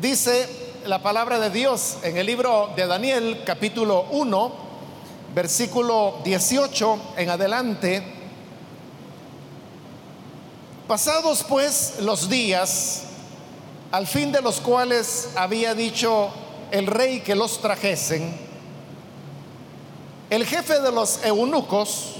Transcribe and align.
Dice 0.00 0.46
la 0.84 1.02
palabra 1.02 1.38
de 1.38 1.48
Dios 1.48 1.96
en 2.02 2.18
el 2.18 2.26
libro 2.26 2.68
de 2.76 2.86
Daniel 2.86 3.42
capítulo 3.46 4.04
1, 4.10 4.52
versículo 5.34 6.18
18 6.22 6.98
en 7.16 7.30
adelante. 7.30 8.02
Pasados 10.86 11.42
pues 11.44 11.94
los 12.00 12.28
días, 12.28 13.04
al 13.90 14.06
fin 14.06 14.32
de 14.32 14.42
los 14.42 14.60
cuales 14.60 15.30
había 15.34 15.74
dicho 15.74 16.28
el 16.72 16.86
rey 16.86 17.20
que 17.20 17.34
los 17.34 17.62
trajesen, 17.62 18.38
el 20.28 20.44
jefe 20.44 20.78
de 20.80 20.92
los 20.92 21.24
eunucos 21.24 22.16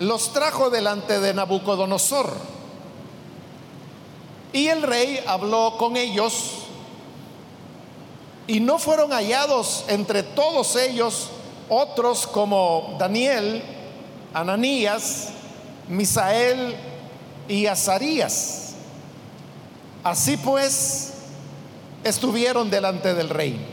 los 0.00 0.32
trajo 0.32 0.68
delante 0.68 1.20
de 1.20 1.32
Nabucodonosor. 1.32 2.59
Y 4.52 4.66
el 4.68 4.82
rey 4.82 5.22
habló 5.26 5.76
con 5.78 5.96
ellos 5.96 6.60
y 8.46 8.58
no 8.58 8.78
fueron 8.78 9.12
hallados 9.12 9.84
entre 9.88 10.22
todos 10.22 10.74
ellos 10.74 11.30
otros 11.68 12.26
como 12.26 12.96
Daniel, 12.98 13.62
Ananías, 14.34 15.28
Misael 15.88 16.74
y 17.48 17.66
Azarías. 17.66 18.74
Así 20.02 20.36
pues, 20.36 21.12
estuvieron 22.02 22.70
delante 22.70 23.14
del 23.14 23.28
rey. 23.28 23.66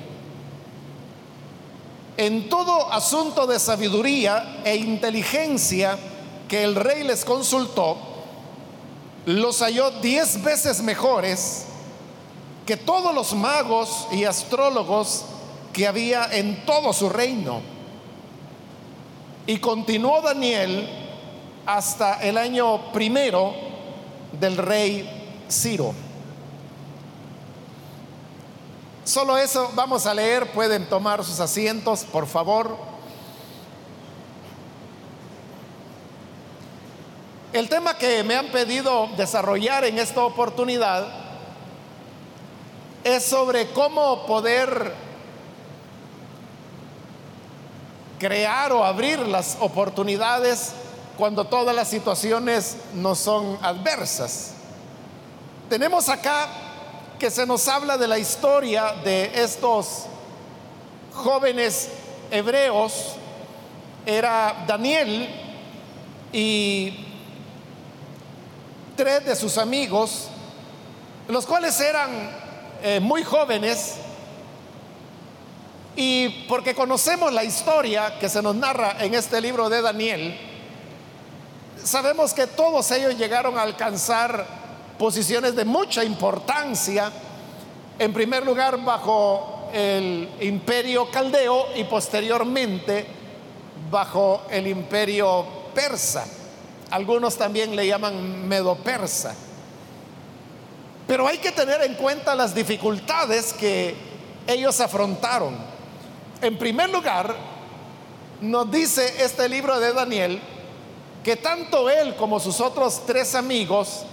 En 2.17 2.49
todo 2.49 2.91
asunto 2.91 3.47
de 3.47 3.59
sabiduría 3.59 4.61
e 4.63 4.75
inteligencia 4.75 5.97
que 6.47 6.63
el 6.63 6.75
rey 6.75 7.03
les 7.03 7.25
consultó, 7.25 7.97
los 9.27 9.59
halló 9.59 9.91
diez 9.91 10.41
veces 10.41 10.81
mejores 10.81 11.65
que 12.65 12.77
todos 12.77 13.13
los 13.13 13.33
magos 13.33 14.07
y 14.09 14.23
astrólogos 14.23 15.25
que 15.73 15.85
había 15.85 16.29
en 16.31 16.65
todo 16.65 16.93
su 16.93 17.09
reino. 17.09 17.59
Y 19.45 19.57
continuó 19.57 20.21
Daniel 20.21 20.89
hasta 21.65 22.21
el 22.21 22.37
año 22.37 22.93
primero 22.93 23.53
del 24.31 24.55
rey 24.55 25.43
Ciro. 25.51 25.93
Solo 29.03 29.37
eso 29.37 29.71
vamos 29.75 30.05
a 30.05 30.13
leer, 30.13 30.53
pueden 30.53 30.87
tomar 30.87 31.25
sus 31.25 31.41
asientos, 31.41 32.05
por 32.05 32.27
favor. 32.27 32.77
El 37.57 37.69
tema 37.69 37.97
que 37.97 38.23
me 38.23 38.35
han 38.35 38.49
pedido 38.49 39.09
desarrollar 39.17 39.83
en 39.83 39.97
esta 39.97 40.23
oportunidad 40.23 41.07
es 43.03 43.25
sobre 43.25 43.71
cómo 43.71 44.27
poder 44.27 44.93
crear 48.19 48.71
o 48.73 48.85
abrir 48.85 49.17
las 49.21 49.57
oportunidades 49.59 50.73
cuando 51.17 51.45
todas 51.47 51.75
las 51.75 51.87
situaciones 51.87 52.77
no 52.93 53.15
son 53.15 53.57
adversas. 53.63 54.51
Tenemos 55.67 56.09
acá 56.09 56.49
que 57.17 57.31
se 57.31 57.47
nos 57.47 57.67
habla 57.67 57.97
de 57.97 58.07
la 58.07 58.19
historia 58.19 58.93
de 59.03 59.31
estos 59.33 60.03
jóvenes 61.11 61.89
hebreos. 62.29 63.15
Era 64.05 64.63
Daniel 64.67 65.27
y 66.31 67.06
tres 68.97 69.23
de 69.25 69.35
sus 69.35 69.59
amigos, 69.59 70.27
los 71.27 71.45
cuales 71.45 71.79
eran 71.79 72.09
eh, 72.81 72.99
muy 72.99 73.23
jóvenes, 73.23 73.93
y 75.95 76.29
porque 76.47 76.75
conocemos 76.75 77.31
la 77.31 77.43
historia 77.43 78.19
que 78.19 78.27
se 78.27 78.41
nos 78.41 78.55
narra 78.55 78.97
en 78.99 79.13
este 79.13 79.39
libro 79.39 79.69
de 79.69 79.81
Daniel, 79.81 80.37
sabemos 81.81 82.33
que 82.33 82.47
todos 82.47 82.89
ellos 82.91 83.17
llegaron 83.17 83.57
a 83.57 83.61
alcanzar 83.61 84.45
posiciones 84.97 85.55
de 85.55 85.63
mucha 85.63 86.03
importancia, 86.03 87.11
en 87.99 88.13
primer 88.13 88.45
lugar 88.45 88.83
bajo 88.83 89.69
el 89.73 90.27
imperio 90.41 91.09
caldeo 91.11 91.67
y 91.75 91.83
posteriormente 91.83 93.05
bajo 93.91 94.43
el 94.49 94.67
imperio 94.67 95.45
persa. 95.73 96.25
Algunos 96.91 97.35
también 97.37 97.75
le 97.75 97.85
llaman 97.87 98.47
medo-persa. 98.47 99.35
Pero 101.07 101.27
hay 101.27 101.37
que 101.37 101.51
tener 101.51 101.81
en 101.83 101.95
cuenta 101.95 102.35
las 102.35 102.53
dificultades 102.53 103.53
que 103.53 103.95
ellos 104.45 104.79
afrontaron. 104.79 105.55
En 106.41 106.57
primer 106.57 106.89
lugar, 106.89 107.35
nos 108.41 108.69
dice 108.69 109.23
este 109.23 109.49
libro 109.49 109.79
de 109.79 109.93
Daniel 109.93 110.39
que 111.23 111.35
tanto 111.35 111.89
él 111.89 112.15
como 112.15 112.39
sus 112.39 112.61
otros 112.61 113.05
tres 113.05 113.35
amigos 113.35 114.03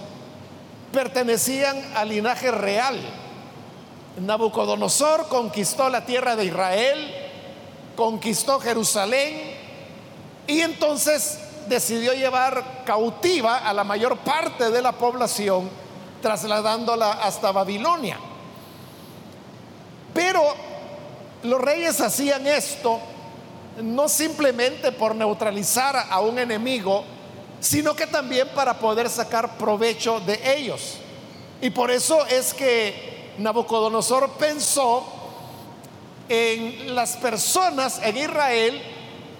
pertenecían 0.91 1.77
al 1.95 2.09
linaje 2.09 2.51
real. 2.51 2.99
Nabucodonosor 4.19 5.27
conquistó 5.27 5.89
la 5.89 6.05
tierra 6.05 6.35
de 6.35 6.45
Israel, 6.45 7.13
conquistó 7.95 8.59
Jerusalén 8.59 9.53
y 10.47 10.61
entonces 10.61 11.39
decidió 11.67 12.13
llevar 12.13 12.83
cautiva 12.85 13.57
a 13.57 13.73
la 13.73 13.83
mayor 13.83 14.17
parte 14.17 14.69
de 14.69 14.81
la 14.81 14.91
población, 14.91 15.69
trasladándola 16.21 17.11
hasta 17.11 17.51
Babilonia. 17.51 18.17
Pero 20.13 20.41
los 21.43 21.61
reyes 21.61 21.99
hacían 22.01 22.47
esto 22.47 22.99
no 23.81 24.07
simplemente 24.07 24.91
por 24.91 25.15
neutralizar 25.15 26.07
a 26.09 26.21
un 26.21 26.39
enemigo, 26.39 27.03
sino 27.59 27.95
que 27.95 28.07
también 28.07 28.47
para 28.55 28.79
poder 28.79 29.09
sacar 29.09 29.57
provecho 29.57 30.19
de 30.21 30.39
ellos. 30.57 30.97
Y 31.61 31.69
por 31.69 31.91
eso 31.91 32.25
es 32.27 32.53
que 32.53 33.33
Nabucodonosor 33.37 34.31
pensó 34.31 35.05
en 36.29 36.95
las 36.95 37.17
personas 37.17 37.99
en 38.03 38.17
Israel 38.17 38.81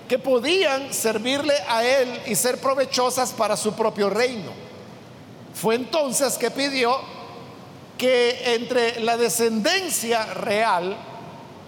que 0.07 0.19
podían 0.19 0.93
servirle 0.93 1.55
a 1.67 1.83
él 1.83 2.21
y 2.27 2.35
ser 2.35 2.59
provechosas 2.59 3.31
para 3.31 3.57
su 3.57 3.73
propio 3.73 4.09
reino. 4.09 4.51
Fue 5.53 5.75
entonces 5.75 6.37
que 6.37 6.51
pidió 6.51 6.95
que 7.97 8.55
entre 8.55 8.99
la 8.99 9.17
descendencia 9.17 10.25
real 10.33 10.95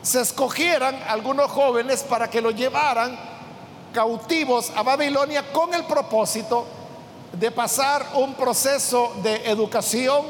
se 0.01 0.21
escogieran 0.21 1.01
algunos 1.07 1.49
jóvenes 1.49 2.03
para 2.03 2.29
que 2.29 2.41
lo 2.41 2.51
llevaran 2.51 3.17
cautivos 3.93 4.71
a 4.75 4.83
Babilonia 4.83 5.51
con 5.51 5.73
el 5.73 5.85
propósito 5.85 6.65
de 7.31 7.51
pasar 7.51 8.05
un 8.15 8.35
proceso 8.35 9.13
de 9.23 9.49
educación 9.49 10.25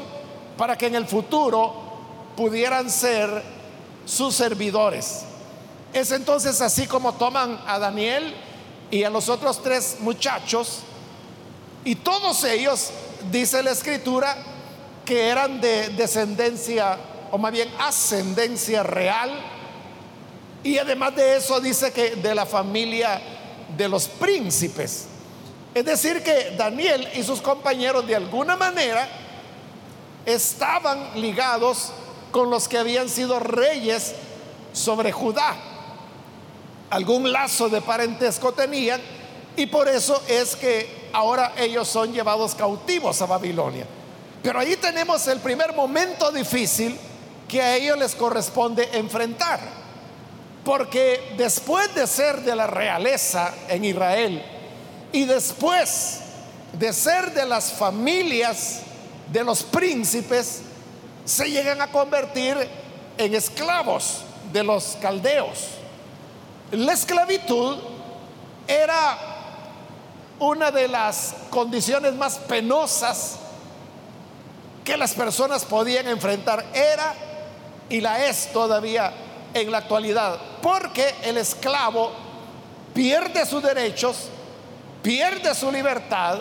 para 0.56 0.76
que 0.76 0.86
en 0.86 0.94
el 0.94 1.06
futuro 1.06 1.72
pudieran 2.36 2.90
ser 2.90 3.42
sus 4.04 4.34
servidores. 4.34 5.24
Es 5.92 6.12
entonces 6.12 6.60
así 6.60 6.86
como 6.86 7.14
toman 7.14 7.60
a 7.66 7.78
Daniel 7.78 8.34
y 8.90 9.04
a 9.04 9.10
los 9.10 9.28
otros 9.28 9.62
tres 9.62 9.96
muchachos 10.00 10.80
y 11.84 11.94
todos 11.94 12.44
ellos, 12.44 12.90
dice 13.30 13.62
la 13.62 13.70
escritura, 13.70 14.36
que 15.04 15.28
eran 15.28 15.60
de 15.60 15.88
descendencia 15.90 16.98
o 17.30 17.38
más 17.38 17.52
bien 17.52 17.68
ascendencia 17.78 18.82
real 18.82 19.30
y 20.62 20.76
además 20.76 21.16
de 21.16 21.36
eso 21.36 21.60
dice 21.60 21.92
que 21.92 22.16
de 22.16 22.34
la 22.34 22.44
familia 22.44 23.20
de 23.76 23.88
los 23.88 24.06
príncipes. 24.08 25.06
Es 25.74 25.84
decir, 25.84 26.22
que 26.22 26.54
Daniel 26.58 27.08
y 27.14 27.22
sus 27.22 27.40
compañeros 27.40 28.06
de 28.06 28.16
alguna 28.16 28.56
manera 28.56 29.08
estaban 30.26 31.20
ligados 31.20 31.92
con 32.32 32.50
los 32.50 32.68
que 32.68 32.76
habían 32.76 33.08
sido 33.08 33.38
reyes 33.38 34.14
sobre 34.72 35.12
Judá 35.12 35.56
algún 36.90 37.30
lazo 37.32 37.68
de 37.68 37.80
parentesco 37.80 38.52
tenían 38.52 39.00
y 39.56 39.66
por 39.66 39.88
eso 39.88 40.22
es 40.28 40.56
que 40.56 41.08
ahora 41.12 41.52
ellos 41.56 41.88
son 41.88 42.12
llevados 42.12 42.54
cautivos 42.54 43.20
a 43.22 43.26
Babilonia. 43.26 43.86
Pero 44.42 44.60
ahí 44.60 44.76
tenemos 44.76 45.26
el 45.26 45.40
primer 45.40 45.74
momento 45.74 46.30
difícil 46.30 46.96
que 47.48 47.60
a 47.60 47.76
ellos 47.76 47.98
les 47.98 48.14
corresponde 48.14 48.88
enfrentar. 48.92 49.58
Porque 50.64 51.34
después 51.36 51.92
de 51.94 52.06
ser 52.06 52.42
de 52.42 52.54
la 52.54 52.66
realeza 52.66 53.52
en 53.68 53.84
Israel 53.84 54.42
y 55.12 55.24
después 55.24 56.20
de 56.72 56.92
ser 56.92 57.32
de 57.32 57.46
las 57.46 57.72
familias 57.72 58.82
de 59.32 59.42
los 59.42 59.62
príncipes, 59.62 60.60
se 61.24 61.50
llegan 61.50 61.80
a 61.80 61.90
convertir 61.90 62.56
en 63.16 63.34
esclavos 63.34 64.22
de 64.52 64.62
los 64.62 64.96
caldeos. 65.00 65.77
La 66.72 66.92
esclavitud 66.92 67.78
era 68.66 69.18
una 70.38 70.70
de 70.70 70.86
las 70.86 71.34
condiciones 71.48 72.14
más 72.14 72.38
penosas 72.38 73.38
que 74.84 74.96
las 74.96 75.14
personas 75.14 75.64
podían 75.64 76.08
enfrentar. 76.08 76.64
Era 76.74 77.14
y 77.88 78.00
la 78.00 78.26
es 78.26 78.52
todavía 78.52 79.12
en 79.54 79.70
la 79.70 79.78
actualidad, 79.78 80.38
porque 80.60 81.14
el 81.22 81.38
esclavo 81.38 82.12
pierde 82.92 83.46
sus 83.46 83.62
derechos, 83.62 84.28
pierde 85.02 85.54
su 85.54 85.72
libertad, 85.72 86.40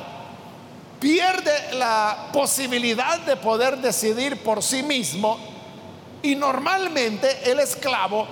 pierde 1.00 1.74
la 1.74 2.30
posibilidad 2.34 3.20
de 3.20 3.38
poder 3.38 3.78
decidir 3.78 4.44
por 4.44 4.62
sí 4.62 4.84
mismo 4.84 5.38
y 6.22 6.36
normalmente 6.36 7.50
el 7.50 7.62
esclavo 7.62 8.28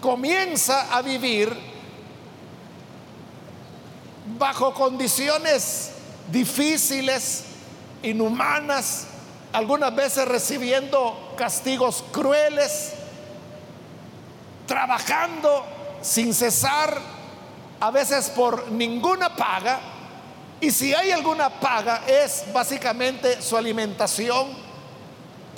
comienza 0.00 0.94
a 0.96 1.02
vivir 1.02 1.56
bajo 4.38 4.74
condiciones 4.74 5.92
difíciles, 6.30 7.44
inhumanas, 8.02 9.06
algunas 9.52 9.94
veces 9.94 10.28
recibiendo 10.28 11.34
castigos 11.36 12.04
crueles, 12.12 12.92
trabajando 14.66 15.64
sin 16.02 16.34
cesar, 16.34 16.98
a 17.80 17.90
veces 17.90 18.30
por 18.30 18.70
ninguna 18.70 19.34
paga, 19.34 19.80
y 20.60 20.70
si 20.70 20.92
hay 20.92 21.12
alguna 21.12 21.48
paga 21.48 22.02
es 22.06 22.44
básicamente 22.52 23.40
su 23.40 23.56
alimentación, 23.56 24.67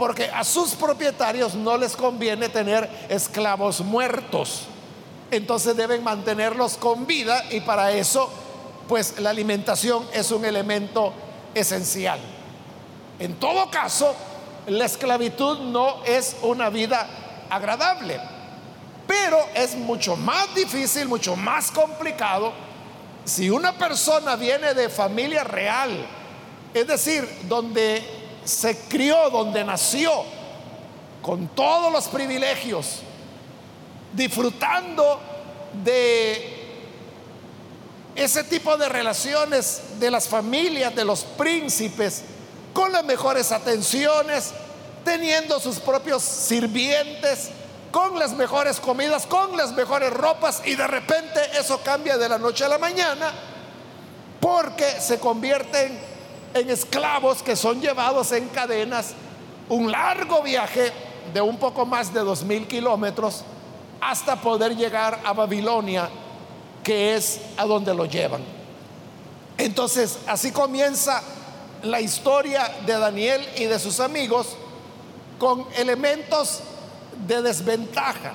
porque 0.01 0.31
a 0.33 0.45
sus 0.45 0.71
propietarios 0.71 1.55
no 1.55 1.77
les 1.77 1.95
conviene 1.95 2.49
tener 2.49 2.89
esclavos 3.11 3.83
muertos. 3.83 4.63
Entonces 5.31 5.77
deben 5.77 6.03
mantenerlos 6.03 6.79
con 6.79 7.07
vida 7.07 7.45
y 7.51 7.61
para 7.61 7.93
eso 7.93 8.31
pues 8.89 9.19
la 9.19 9.29
alimentación 9.29 10.07
es 10.15 10.31
un 10.31 10.47
elemento 10.47 11.13
esencial. 11.53 12.19
En 13.19 13.35
todo 13.35 13.71
caso, 13.71 14.15
la 14.69 14.87
esclavitud 14.87 15.59
no 15.59 16.03
es 16.07 16.35
una 16.41 16.71
vida 16.71 17.07
agradable, 17.51 18.19
pero 19.07 19.37
es 19.55 19.77
mucho 19.77 20.17
más 20.17 20.55
difícil, 20.55 21.09
mucho 21.09 21.37
más 21.37 21.71
complicado 21.71 22.55
si 23.27 23.51
una 23.51 23.73
persona 23.73 24.35
viene 24.37 24.73
de 24.73 24.89
familia 24.89 25.45
real, 25.45 25.91
es 26.73 26.87
decir, 26.87 27.29
donde 27.43 28.20
se 28.45 28.77
crió, 28.89 29.31
donde 29.31 29.65
nació, 29.65 30.11
con 31.23 31.49
todos 31.49 31.93
los 31.93 32.09
privilegios, 32.09 33.01
disfrutando 34.13 35.21
de 35.85 36.59
ese 38.15 38.45
tipo 38.45 38.77
de 38.77 38.89
relaciones 38.89 39.83
de 40.01 40.11
las 40.11 40.29
familias, 40.29 40.95
de 40.95 41.05
los 41.05 41.23
príncipes, 41.23 42.23
con 42.73 42.93
las 42.93 43.05
mejores 43.05 43.53
atenciones, 43.53 44.53
teniendo 45.05 45.61
sus 45.61 45.79
propios 45.79 46.23
sirvientes, 46.23 47.51
con 47.91 48.19
las 48.19 48.33
mejores 48.33 48.79
comidas, 48.79 49.27
con 49.27 49.57
las 49.57 49.73
mejores 49.73 50.13
ropas, 50.13 50.63
y 50.65 50.75
de 50.75 50.87
repente 50.87 51.41
eso 51.59 51.81
cambia 51.83 52.17
de 52.17 52.29
la 52.29 52.39
noche 52.39 52.65
a 52.65 52.69
la 52.69 52.79
mañana, 52.79 53.33
porque 54.41 55.01
se 55.01 55.19
convierten 55.19 56.10
en 56.55 56.71
esclavos 56.71 57.43
que 57.43 57.57
son 57.57 57.81
llevados 57.81 58.33
en 58.33 58.49
cadenas 58.49 59.15
un 59.69 59.91
largo 59.91 60.43
viaje 60.43 60.93
de 61.33 61.41
un 61.41 61.57
poco 61.57 61.87
más 61.87 62.13
de 62.13 62.21
dos 62.21 62.43
mil 62.43 62.67
kilómetros 62.67 63.45
hasta 64.01 64.41
poder 64.41 64.77
llegar 64.77 65.21
a 65.25 65.33
Babilonia, 65.33 66.09
que 66.83 67.15
es 67.15 67.41
a 67.57 67.65
donde 67.65 67.95
lo 67.95 68.07
llevan. 68.07 68.43
Entonces, 69.59 70.19
así 70.27 70.51
comienza 70.53 71.23
la 71.83 72.01
historia 72.01 72.71
de 72.87 72.99
Daniel 72.99 73.47
y 73.57 73.65
de 73.65 73.79
sus 73.79 74.01
amigos 74.01 74.57
con 75.39 75.67
elementos 75.77 76.61
de 77.27 77.43
desventaja. 77.43 78.33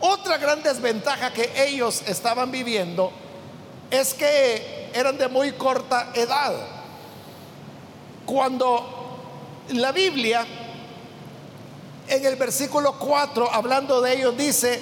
Otra 0.00 0.38
gran 0.38 0.62
desventaja 0.62 1.32
que 1.32 1.50
ellos 1.56 2.02
estaban 2.06 2.50
viviendo 2.50 3.12
es 3.90 4.14
que 4.14 4.90
eran 4.94 5.16
de 5.18 5.28
muy 5.28 5.52
corta 5.52 6.10
edad. 6.14 6.81
Cuando 8.32 8.82
la 9.74 9.92
Biblia 9.92 10.46
en 12.08 12.24
el 12.24 12.36
versículo 12.36 12.98
4, 12.98 13.52
hablando 13.52 14.00
de 14.00 14.14
ellos, 14.14 14.34
dice, 14.38 14.80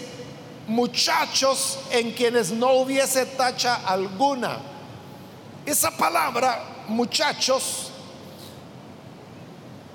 muchachos 0.69 1.81
en 1.91 2.13
quienes 2.13 2.53
no 2.53 2.75
hubiese 2.75 3.27
tacha 3.27 3.81
alguna. 3.85 4.59
Esa 5.67 5.91
palabra, 5.91 6.63
muchachos, 6.87 7.91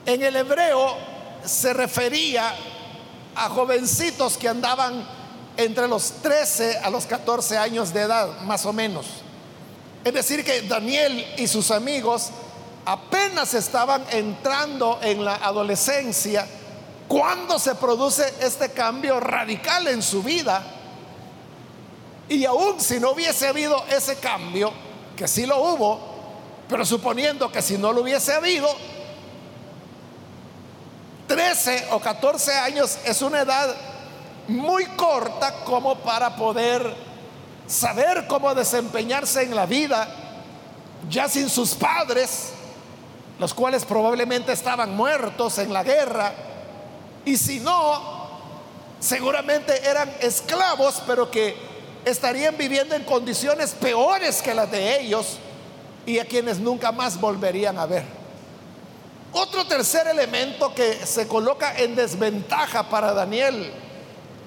en 0.05 0.21
el 0.21 0.35
hebreo 0.35 0.97
se 1.45 1.73
refería 1.73 2.53
a 3.35 3.47
jovencitos 3.47 4.37
que 4.37 4.49
andaban 4.49 5.07
entre 5.55 5.87
los 5.87 6.11
13 6.21 6.79
a 6.79 6.89
los 6.89 7.05
14 7.05 7.57
años 7.57 7.93
de 7.93 8.01
edad, 8.01 8.41
más 8.41 8.65
o 8.65 8.73
menos. 8.73 9.05
Es 10.03 10.13
decir, 10.13 10.43
que 10.43 10.63
Daniel 10.63 11.25
y 11.37 11.47
sus 11.47 11.71
amigos 11.71 12.31
apenas 12.85 13.53
estaban 13.53 14.05
entrando 14.11 14.99
en 15.01 15.25
la 15.25 15.35
adolescencia 15.35 16.47
cuando 17.07 17.59
se 17.59 17.75
produce 17.75 18.33
este 18.41 18.71
cambio 18.71 19.19
radical 19.19 19.87
en 19.87 20.01
su 20.01 20.23
vida. 20.23 20.63
Y 22.29 22.45
aún 22.45 22.79
si 22.79 22.99
no 22.99 23.11
hubiese 23.11 23.47
habido 23.47 23.83
ese 23.89 24.17
cambio, 24.17 24.71
que 25.15 25.27
sí 25.27 25.45
lo 25.45 25.61
hubo, 25.61 25.99
pero 26.67 26.85
suponiendo 26.85 27.51
que 27.51 27.61
si 27.61 27.77
no 27.77 27.93
lo 27.93 28.01
hubiese 28.01 28.33
habido, 28.33 28.67
13 31.27 31.87
o 31.91 31.99
14 31.99 32.53
años 32.55 32.97
es 33.05 33.21
una 33.21 33.41
edad 33.41 33.75
muy 34.47 34.85
corta 34.85 35.63
como 35.63 35.95
para 35.95 36.35
poder 36.35 36.95
saber 37.67 38.27
cómo 38.27 38.53
desempeñarse 38.53 39.43
en 39.43 39.55
la 39.55 39.65
vida, 39.65 40.07
ya 41.09 41.27
sin 41.27 41.49
sus 41.49 41.73
padres, 41.73 42.51
los 43.39 43.53
cuales 43.53 43.85
probablemente 43.85 44.51
estaban 44.51 44.95
muertos 44.95 45.57
en 45.57 45.73
la 45.73 45.83
guerra, 45.83 46.33
y 47.25 47.37
si 47.37 47.59
no, 47.59 48.29
seguramente 48.99 49.87
eran 49.87 50.11
esclavos, 50.21 51.01
pero 51.07 51.29
que 51.29 51.55
estarían 52.05 52.55
viviendo 52.57 52.95
en 52.95 53.03
condiciones 53.03 53.71
peores 53.71 54.41
que 54.41 54.53
las 54.53 54.69
de 54.69 55.01
ellos 55.01 55.37
y 56.05 56.19
a 56.19 56.25
quienes 56.25 56.59
nunca 56.59 56.91
más 56.91 57.19
volverían 57.19 57.79
a 57.79 57.87
ver. 57.87 58.03
Otro 59.33 59.65
tercer 59.65 60.07
elemento 60.07 60.73
que 60.73 61.05
se 61.05 61.27
coloca 61.27 61.77
en 61.77 61.95
desventaja 61.95 62.89
para 62.89 63.11
Daniel 63.11 63.71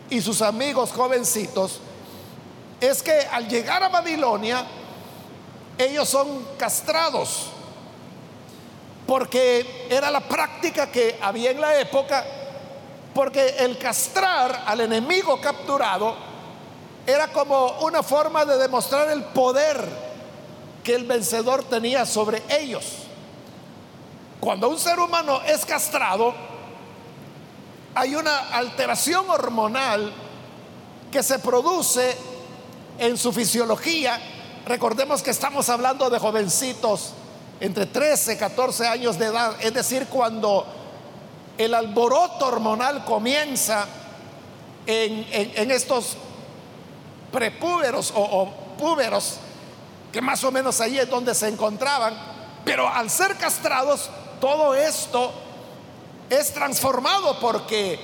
y 0.09 0.21
sus 0.23 0.41
amigos 0.41 0.93
jovencitos 0.93 1.81
es 2.81 3.03
que 3.03 3.13
al 3.33 3.49
llegar 3.49 3.83
a 3.83 3.89
Babilonia, 3.89 4.65
ellos 5.77 6.09
son 6.09 6.47
castrados, 6.57 7.51
porque 9.09 9.87
era 9.89 10.11
la 10.11 10.21
práctica 10.21 10.93
que 10.93 11.19
había 11.23 11.51
en 11.51 11.63
la 11.63 11.81
época, 11.81 12.23
porque 13.15 13.57
el 13.61 13.79
castrar 13.79 14.65
al 14.67 14.83
enemigo 14.83 15.41
capturado 15.41 16.15
era 17.07 17.29
como 17.29 17.79
una 17.81 18.03
forma 18.03 18.45
de 18.45 18.59
demostrar 18.59 19.09
el 19.09 19.25
poder 19.25 19.83
que 20.85 20.95
el 20.95 21.05
vencedor 21.05 21.65
tenía 21.65 22.05
sobre 22.05 22.43
ellos. 22.51 22.85
Cuando 24.41 24.69
un 24.69 24.79
ser 24.79 25.01
humano 25.01 25.41
es 25.41 25.65
castrado, 25.65 26.35
hay 27.95 28.15
una 28.15 28.51
alteración 28.51 29.31
hormonal 29.31 30.13
que 31.11 31.23
se 31.23 31.39
produce 31.39 32.15
en 32.99 33.17
su 33.17 33.33
fisiología. 33.33 34.21
Recordemos 34.67 35.23
que 35.23 35.31
estamos 35.31 35.71
hablando 35.71 36.11
de 36.11 36.19
jovencitos 36.19 37.15
entre 37.61 37.87
13 37.87 38.35
y 38.35 38.37
14 38.37 38.87
años 38.87 39.19
de 39.19 39.27
edad, 39.27 39.57
es 39.61 39.75
decir, 39.75 40.07
cuando 40.07 40.67
el 41.57 41.75
alboroto 41.75 42.47
hormonal 42.47 43.05
comienza 43.05 43.87
en, 44.87 45.71
estos 45.71 46.17
prepúberos 47.33 48.13
o, 48.15 48.21
o 48.21 48.51
púberos, 48.79 49.39
que 50.13 50.21
más 50.21 50.43
o 50.45 50.53
menos 50.53 50.81
ahí 50.81 50.99
es 50.99 51.11
donde 51.11 51.35
se 51.35 51.49
encontraban, 51.49 52.15
pero 52.65 52.89
al 52.89 53.11
ser 53.11 53.37
castrados 53.37 54.09
todo 54.41 54.75
esto 54.75 55.33
es 56.31 56.53
transformado 56.53 57.39
porque 57.41 57.99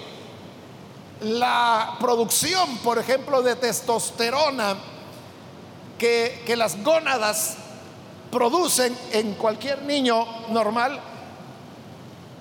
la 1.20 1.96
producción, 2.00 2.78
por 2.78 2.98
ejemplo, 2.98 3.42
de 3.42 3.56
testosterona 3.56 4.76
que, 5.98 6.42
que 6.44 6.56
las 6.56 6.82
gónadas 6.82 7.56
producen 8.34 8.98
en 9.12 9.34
cualquier 9.34 9.82
niño 9.82 10.26
normal, 10.48 10.98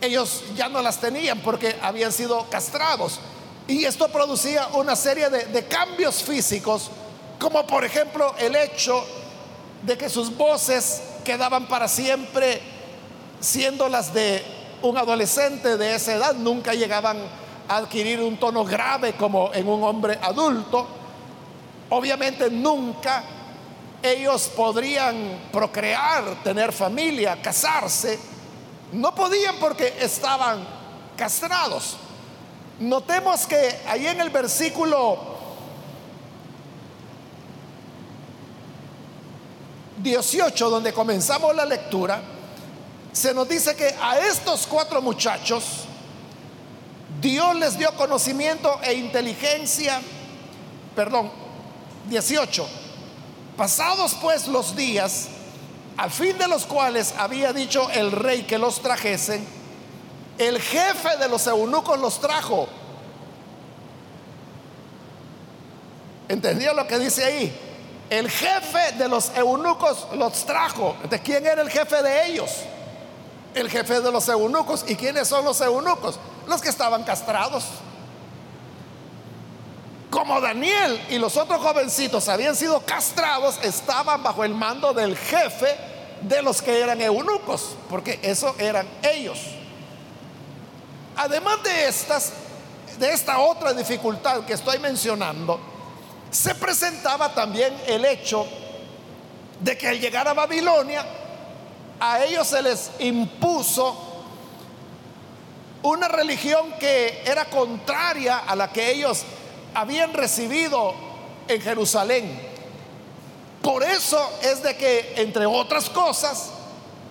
ellos 0.01 0.43
ya 0.55 0.67
no 0.67 0.81
las 0.81 0.99
tenían 0.99 1.39
porque 1.41 1.75
habían 1.83 2.11
sido 2.11 2.49
castrados. 2.49 3.19
Y 3.67 3.85
esto 3.85 4.07
producía 4.07 4.69
una 4.73 4.95
serie 4.95 5.29
de, 5.29 5.45
de, 5.45 5.67
cambios 5.67 6.23
físicos, 6.23 6.89
como 7.37 7.67
por 7.67 7.85
ejemplo 7.85 8.33
el 8.39 8.55
hecho 8.55 9.05
de 9.83 9.95
que 9.95 10.09
sus 10.09 10.35
voces 10.35 11.03
quedaban 11.23 11.67
para 11.67 11.87
siempre 11.87 12.59
siendo 13.39 13.87
las 13.87 14.15
de 14.15 14.43
un 14.81 14.97
adolescente 14.97 15.77
de 15.77 15.93
esa 15.93 16.15
edad, 16.15 16.33
nunca 16.33 16.73
llegaban 16.73 17.19
a 17.69 17.77
adquirir 17.77 18.19
un 18.19 18.37
tono 18.37 18.65
grave 18.65 19.13
como 19.13 19.53
en 19.53 19.67
un 19.67 19.83
hombre 19.83 20.17
adulto. 20.23 20.87
Obviamente 21.91 22.49
nunca 22.49 23.23
ellos 24.03 24.51
podrían 24.53 25.47
procrear, 25.51 26.43
tener 26.43 26.73
familia, 26.73 27.41
casarse. 27.41 28.19
No 28.91 29.15
podían 29.15 29.55
porque 29.55 29.95
estaban 30.01 30.63
castrados. 31.15 31.95
Notemos 32.79 33.47
que 33.47 33.79
ahí 33.87 34.05
en 34.07 34.19
el 34.19 34.29
versículo 34.29 35.17
18, 39.97 40.69
donde 40.69 40.91
comenzamos 40.91 41.55
la 41.55 41.65
lectura, 41.65 42.21
se 43.13 43.33
nos 43.33 43.47
dice 43.47 43.73
que 43.75 43.95
a 44.01 44.19
estos 44.19 44.67
cuatro 44.67 45.01
muchachos 45.01 45.85
Dios 47.21 47.55
les 47.55 47.77
dio 47.77 47.95
conocimiento 47.95 48.79
e 48.83 48.95
inteligencia, 48.95 50.01
perdón, 50.93 51.31
18. 52.09 52.82
Pasados 53.57 54.15
pues 54.21 54.47
los 54.47 54.75
días, 54.75 55.27
al 55.97 56.09
fin 56.09 56.37
de 56.37 56.47
los 56.47 56.65
cuales 56.65 57.13
había 57.17 57.53
dicho 57.53 57.89
el 57.91 58.11
rey 58.11 58.43
que 58.43 58.57
los 58.57 58.81
trajesen, 58.81 59.45
el 60.37 60.59
jefe 60.59 61.17
de 61.17 61.29
los 61.29 61.45
eunucos 61.45 61.99
los 61.99 62.19
trajo. 62.19 62.67
¿Entendió 66.27 66.73
lo 66.73 66.87
que 66.87 66.97
dice 66.97 67.23
ahí? 67.23 67.59
El 68.09 68.29
jefe 68.29 68.93
de 68.97 69.07
los 69.07 69.31
eunucos 69.35 70.07
los 70.15 70.45
trajo. 70.45 70.95
¿De 71.09 71.19
quién 71.19 71.45
era 71.45 71.61
el 71.61 71.69
jefe 71.69 72.01
de 72.01 72.27
ellos? 72.27 72.51
El 73.53 73.69
jefe 73.69 74.01
de 74.01 74.11
los 74.11 74.27
eunucos. 74.29 74.85
¿Y 74.87 74.95
quiénes 74.95 75.27
son 75.27 75.45
los 75.45 75.61
eunucos? 75.61 76.19
Los 76.47 76.61
que 76.61 76.69
estaban 76.69 77.03
castrados. 77.03 77.65
Como 80.13 80.39
Daniel 80.39 81.01
y 81.09 81.17
los 81.17 81.37
otros 81.37 81.59
jovencitos 81.59 82.29
habían 82.29 82.55
sido 82.55 82.81
castrados, 82.81 83.57
estaban 83.63 84.21
bajo 84.21 84.43
el 84.43 84.53
mando 84.53 84.93
del 84.93 85.17
jefe 85.17 85.75
de 86.21 86.39
los 86.43 86.61
que 86.61 86.79
eran 86.79 87.01
eunucos, 87.01 87.75
porque 87.89 88.19
eso 88.21 88.55
eran 88.59 88.87
ellos. 89.01 89.39
Además 91.17 91.63
de 91.63 91.87
estas, 91.87 92.31
de 92.99 93.11
esta 93.11 93.39
otra 93.39 93.73
dificultad 93.73 94.45
que 94.45 94.53
estoy 94.53 94.77
mencionando, 94.77 95.59
se 96.29 96.53
presentaba 96.53 97.33
también 97.33 97.75
el 97.87 98.05
hecho 98.05 98.45
de 99.61 99.75
que 99.75 99.87
al 99.87 99.99
llegar 99.99 100.27
a 100.27 100.35
Babilonia, 100.35 101.03
a 101.99 102.23
ellos 102.23 102.45
se 102.45 102.61
les 102.61 102.91
impuso 102.99 103.97
una 105.81 106.07
religión 106.07 106.71
que 106.79 107.23
era 107.25 107.45
contraria 107.45 108.37
a 108.37 108.55
la 108.55 108.71
que 108.71 108.91
ellos 108.91 109.25
habían 109.73 110.13
recibido 110.13 110.93
en 111.47 111.61
Jerusalén. 111.61 112.53
Por 113.61 113.83
eso 113.83 114.19
es 114.41 114.61
de 114.61 114.75
que, 114.75 115.13
entre 115.17 115.45
otras 115.45 115.89
cosas, 115.89 116.51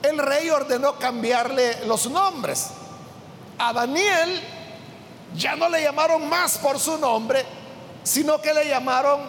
el 0.02 0.18
rey 0.18 0.50
ordenó 0.50 0.98
cambiarle 0.98 1.86
los 1.86 2.08
nombres. 2.10 2.68
A 3.58 3.72
Daniel 3.72 4.42
ya 5.34 5.56
no 5.56 5.68
le 5.68 5.82
llamaron 5.82 6.28
más 6.28 6.58
por 6.58 6.78
su 6.78 6.98
nombre, 6.98 7.44
sino 8.02 8.40
que 8.40 8.52
le 8.52 8.68
llamaron 8.68 9.20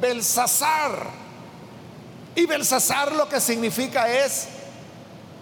Belsasar. 0.00 1.24
Y 2.34 2.46
Belsasar 2.46 3.12
lo 3.12 3.28
que 3.28 3.40
significa 3.40 4.08
es 4.08 4.48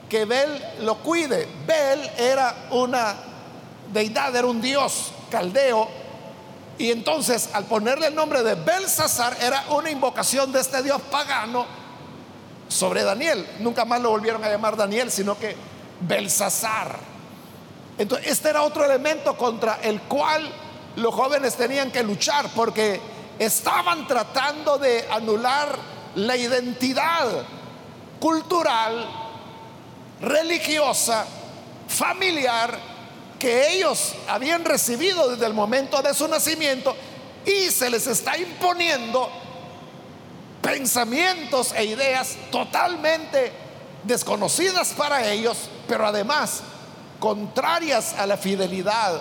que 0.09 0.27
Bel 0.27 0.63
lo 0.81 0.99
cuide. 0.99 1.49
Bel 1.67 2.11
era 2.19 2.67
una 2.71 3.15
deidad, 3.93 4.35
era 4.37 4.47
un 4.47 4.61
dios 4.61 5.13
caldeo. 5.31 6.02
Y 6.79 6.91
entonces 6.91 7.51
al 7.53 7.65
ponerle 7.65 8.09
el 8.09 8.15
nombre 8.15 8.43
de 8.43 8.55
Belsasar 8.55 9.37
era 9.41 9.65
una 9.71 9.91
invocación 9.91 10.53
de 10.53 10.61
este 10.61 10.83
dios 10.83 11.01
pagano 11.11 11.67
sobre 12.69 13.05
Daniel. 13.05 13.47
Nunca 13.61 13.85
más 13.85 14.01
lo 14.01 14.11
volvieron 14.11 14.43
a 14.43 14.49
llamar 14.49 14.77
Daniel, 14.77 15.11
sino 15.11 15.39
que 15.39 15.55
Belsasar. 16.01 16.97
Entonces, 17.99 18.29
este 18.29 18.49
era 18.49 18.63
otro 18.63 18.85
elemento 18.85 19.37
contra 19.37 19.79
el 19.83 20.01
cual 20.03 20.51
los 20.97 21.15
jóvenes 21.15 21.55
tenían 21.55 21.91
que 21.91 22.03
luchar 22.03 22.49
porque 22.55 23.01
estaban 23.39 24.07
tratando 24.07 24.79
de 24.79 25.07
anular 25.11 25.77
la 26.15 26.37
identidad 26.37 27.45
cultural, 28.19 29.07
religiosa, 30.21 31.27
familiar 31.89 32.92
que 33.43 33.75
ellos 33.75 34.15
habían 34.29 34.65
recibido 34.65 35.29
desde 35.29 35.47
el 35.47 35.53
momento 35.53 36.01
de 36.01 36.15
su 36.15 36.29
nacimiento 36.29 36.95
y 37.45 37.73
se 37.73 37.91
les 37.91 38.07
está 38.07 38.39
imponiendo 38.39 39.29
pensamientos 40.63 41.75
e 41.75 41.87
ideas 41.87 42.37
totalmente 42.53 43.51
desconocidas 44.05 44.91
para 44.91 45.29
ellos, 45.29 45.59
pero 45.89 46.07
además 46.07 46.63
contrarias 47.19 48.15
a 48.17 48.27
la 48.27 48.37
fidelidad 48.37 49.21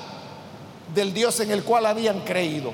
del 0.93 1.15
Dios 1.15 1.39
en 1.39 1.49
el 1.49 1.63
cual 1.63 1.87
habían 1.87 2.19
creído. 2.21 2.71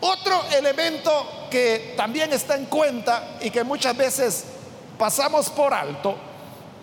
Otro 0.00 0.42
elemento 0.56 1.46
que 1.52 1.94
también 1.96 2.32
está 2.32 2.56
en 2.56 2.64
cuenta 2.64 3.36
y 3.42 3.50
que 3.50 3.62
muchas 3.62 3.96
veces 3.96 4.42
pasamos 4.98 5.48
por 5.50 5.72
alto 5.72 6.16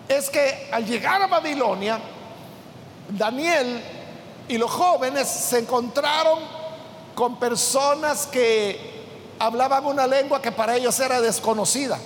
es 0.08 0.30
que 0.30 0.70
al 0.72 0.86
llegar 0.86 1.22
a 1.22 1.28
Babilonia, 1.28 2.00
Daniel 3.10 3.82
y 4.48 4.58
los 4.58 4.72
jóvenes 4.72 5.28
se 5.28 5.60
encontraron 5.60 6.40
con 7.16 7.38
personas 7.38 8.28
que 8.28 9.00
hablaban 9.40 9.86
una 9.86 10.08
lengua 10.08 10.42
que 10.42 10.52
para 10.52 10.76
ellos 10.76 11.00
era 11.00 11.22
desconocida. 11.22 11.98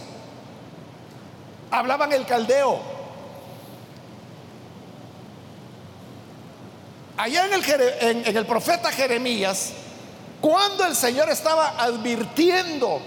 Hablaban 1.71 2.11
el 2.13 2.25
caldeo, 2.25 2.79
allá 7.17 7.45
en 7.45 8.37
el, 8.37 8.45
profeta 8.45 8.91
Jeremías, 8.91 9.71
cuando 10.41 10.85
el 10.85 10.95
Señor 10.95 11.29
estaba 11.29 11.69
advirtiendo 11.81 13.01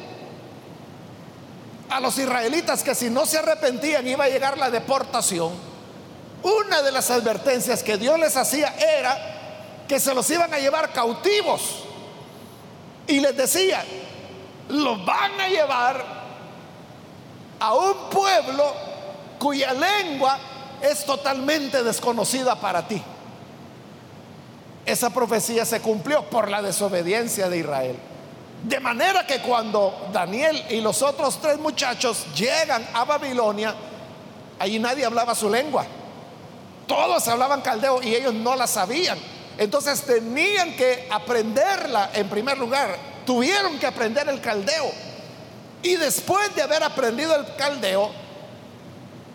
a 1.88 2.00
los 2.00 2.18
israelitas 2.18 2.82
que 2.82 2.94
si 2.94 3.10
no 3.10 3.26
se 3.26 3.38
arrepentían 3.38 4.06
iba 4.06 4.24
a 4.24 4.28
llegar 4.28 4.58
la 4.58 4.70
deportación, 4.70 5.52
una 6.46 6.82
de 6.82 6.92
las 6.92 7.10
advertencias 7.10 7.82
que 7.82 7.96
Dios 7.96 8.18
les 8.18 8.36
hacía 8.36 8.74
era 8.76 9.84
que 9.88 10.00
se 10.00 10.14
los 10.14 10.28
iban 10.30 10.52
a 10.52 10.58
llevar 10.58 10.92
cautivos. 10.92 11.84
Y 13.06 13.20
les 13.20 13.36
decía, 13.36 13.84
los 14.68 15.04
van 15.04 15.40
a 15.40 15.48
llevar 15.48 16.04
a 17.60 17.74
un 17.74 18.10
pueblo 18.10 18.74
cuya 19.38 19.72
lengua 19.72 20.38
es 20.82 21.04
totalmente 21.04 21.82
desconocida 21.82 22.54
para 22.56 22.86
ti 22.86 23.02
esa 24.86 25.10
profecía 25.10 25.64
se 25.64 25.80
cumplió 25.80 26.22
por 26.30 26.48
la 26.48 26.62
desobediencia 26.62 27.48
de 27.48 27.58
Israel. 27.58 27.96
De 28.62 28.78
manera 28.78 29.26
que 29.26 29.40
cuando 29.40 30.08
Daniel 30.12 30.64
y 30.70 30.80
los 30.80 31.02
otros 31.02 31.40
tres 31.40 31.58
muchachos 31.58 32.24
llegan 32.34 32.86
a 32.94 33.04
Babilonia, 33.04 33.74
allí 34.60 34.78
nadie 34.78 35.04
hablaba 35.04 35.34
su 35.34 35.50
lengua. 35.50 35.84
Todos 36.86 37.26
hablaban 37.28 37.62
caldeo 37.62 38.02
y 38.02 38.14
ellos 38.14 38.34
no 38.34 38.54
la 38.54 38.66
sabían. 38.66 39.18
Entonces 39.58 40.02
tenían 40.02 40.76
que 40.76 41.08
aprenderla 41.10 42.10
en 42.12 42.28
primer 42.28 42.58
lugar. 42.58 42.96
Tuvieron 43.24 43.78
que 43.78 43.86
aprender 43.86 44.28
el 44.28 44.40
caldeo. 44.40 44.90
Y 45.82 45.96
después 45.96 46.54
de 46.54 46.62
haber 46.62 46.82
aprendido 46.82 47.34
el 47.34 47.56
caldeo, 47.56 48.10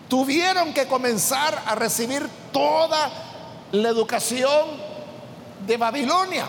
tuvieron 0.08 0.72
que 0.72 0.86
comenzar 0.86 1.62
a 1.66 1.74
recibir 1.74 2.28
toda 2.52 3.10
la 3.72 3.88
educación 3.88 4.68
de 5.66 5.76
Babilonia, 5.76 6.46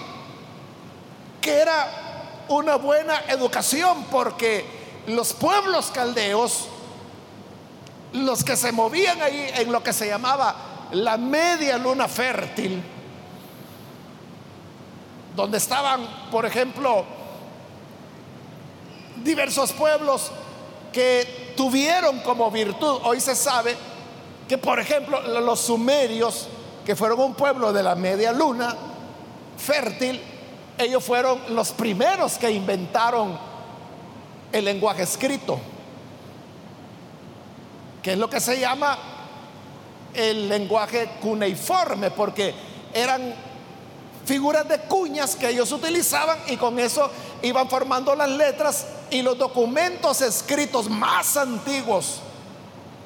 que 1.42 1.54
era 1.54 2.44
una 2.50 2.76
buena 2.76 3.22
educación 3.30 4.06
porque 4.12 4.66
los 5.08 5.34
pueblos 5.34 5.92
caldeos, 5.92 6.68
los 8.12 8.44
que 8.44 8.56
se 8.56 8.72
movían 8.72 9.22
ahí 9.22 9.50
en 9.56 9.72
lo 9.72 9.82
que 9.82 9.94
se 9.94 10.08
llamaba 10.08 10.73
la 10.94 11.18
media 11.18 11.78
luna 11.78 12.08
fértil, 12.08 12.82
donde 15.36 15.58
estaban, 15.58 16.08
por 16.32 16.46
ejemplo, 16.46 17.06
diversos 19.24 19.72
pueblos 19.74 20.32
que 20.92 21.54
tuvieron 21.58 22.20
como 22.20 22.52
virtud, 22.52 23.00
hoy 23.04 23.20
se 23.20 23.36
sabe 23.36 23.76
que, 24.48 24.58
por 24.58 24.80
ejemplo, 24.80 25.22
los 25.42 25.60
sumerios, 25.60 26.48
que 26.86 26.96
fueron 26.96 27.20
un 27.20 27.34
pueblo 27.34 27.74
de 27.74 27.82
la 27.82 27.96
media 27.96 28.32
luna, 28.32 28.76
fértil, 29.58 30.22
ellos 30.78 31.04
fueron 31.04 31.40
los 31.50 31.72
primeros 31.72 32.38
que 32.38 32.52
inventaron 32.52 33.38
el 34.52 34.66
lenguaje 34.66 35.04
escrito, 35.04 35.60
que 38.04 38.14
es 38.14 38.18
lo 38.18 38.30
que 38.30 38.40
se 38.40 38.60
llama 38.60 39.13
el 40.14 40.50
lenguaje 40.50 41.10
cuneiforme, 41.22 42.12
porque 42.12 42.54
eran 42.94 43.34
figuras 44.26 44.68
de 44.68 44.80
cuñas 44.80 45.36
que 45.36 45.50
ellos 45.50 45.72
utilizaban 45.72 46.38
y 46.48 46.58
con 46.58 46.80
eso 46.80 47.10
iban 47.42 47.68
formando 47.70 48.16
las 48.16 48.30
letras 48.30 48.86
y 49.10 49.22
los 49.22 49.38
documentos 49.38 50.22
escritos 50.22 50.90
más 50.90 51.36
antiguos 51.36 52.20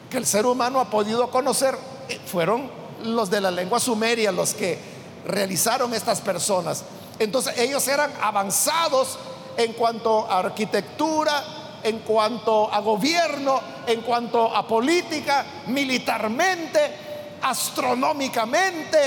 que 0.10 0.18
el 0.18 0.26
ser 0.26 0.46
humano 0.46 0.80
ha 0.80 0.90
podido 0.90 1.30
conocer 1.30 1.78
eh, 2.08 2.20
fueron 2.26 2.70
los 3.04 3.30
de 3.30 3.42
la 3.42 3.52
lengua 3.52 3.80
sumeria, 3.80 4.32
los 4.32 4.54
que 4.54 4.80
realizaron 5.26 5.94
estas 5.94 6.22
personas. 6.22 6.84
Entonces 7.20 7.58
ellos 7.58 7.88
eran 7.88 8.12
avanzados 8.22 9.18
en 9.58 9.74
cuanto 9.74 10.26
a 10.30 10.40
arquitectura, 10.40 11.44
en 11.88 12.00
cuanto 12.00 12.72
a 12.74 12.80
gobierno, 12.82 13.60
en 13.86 14.02
cuanto 14.02 14.56
a 14.56 14.68
política, 14.68 15.46
militarmente, 15.68 16.80
astronómicamente. 17.42 18.98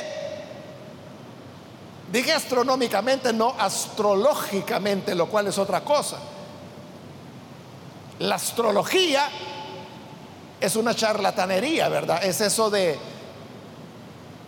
Dije 2.10 2.32
astronómicamente, 2.32 3.32
no 3.32 3.54
astrológicamente, 3.58 5.14
lo 5.14 5.26
cual 5.26 5.46
es 5.46 5.58
otra 5.58 5.82
cosa. 5.82 6.18
La 8.20 8.34
astrología 8.34 9.28
es 10.60 10.76
una 10.76 10.94
charlatanería, 10.94 11.88
¿verdad? 11.88 12.24
Es 12.24 12.40
eso 12.40 12.70
de 12.70 12.98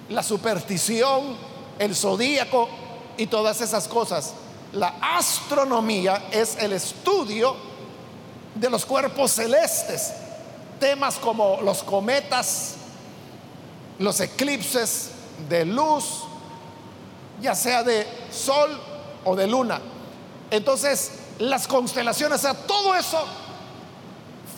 la 0.09 0.23
superstición, 0.23 1.37
el 1.79 1.95
zodíaco 1.95 2.69
y 3.17 3.27
todas 3.27 3.61
esas 3.61 3.89
cosas. 3.89 4.35
La 4.73 4.95
astronomía 5.01 6.29
es 6.31 6.57
el 6.57 6.73
estudio 6.73 7.72
de 8.54 8.71
los 8.71 8.85
cuerpos 8.85 9.32
celestes, 9.32 10.12
temas 10.78 11.16
como 11.16 11.61
los 11.62 11.82
cometas, 11.82 12.75
los 13.99 14.21
eclipses 14.21 15.11
de 15.49 15.64
luz, 15.64 16.25
ya 17.40 17.54
sea 17.54 17.82
de 17.82 18.06
sol 18.30 18.78
o 19.25 19.35
de 19.37 19.47
luna. 19.47 19.80
Entonces, 20.50 21.12
las 21.38 21.66
constelaciones, 21.66 22.38
o 22.38 22.42
sea, 22.42 22.54
todo 22.54 22.94
eso 22.94 23.25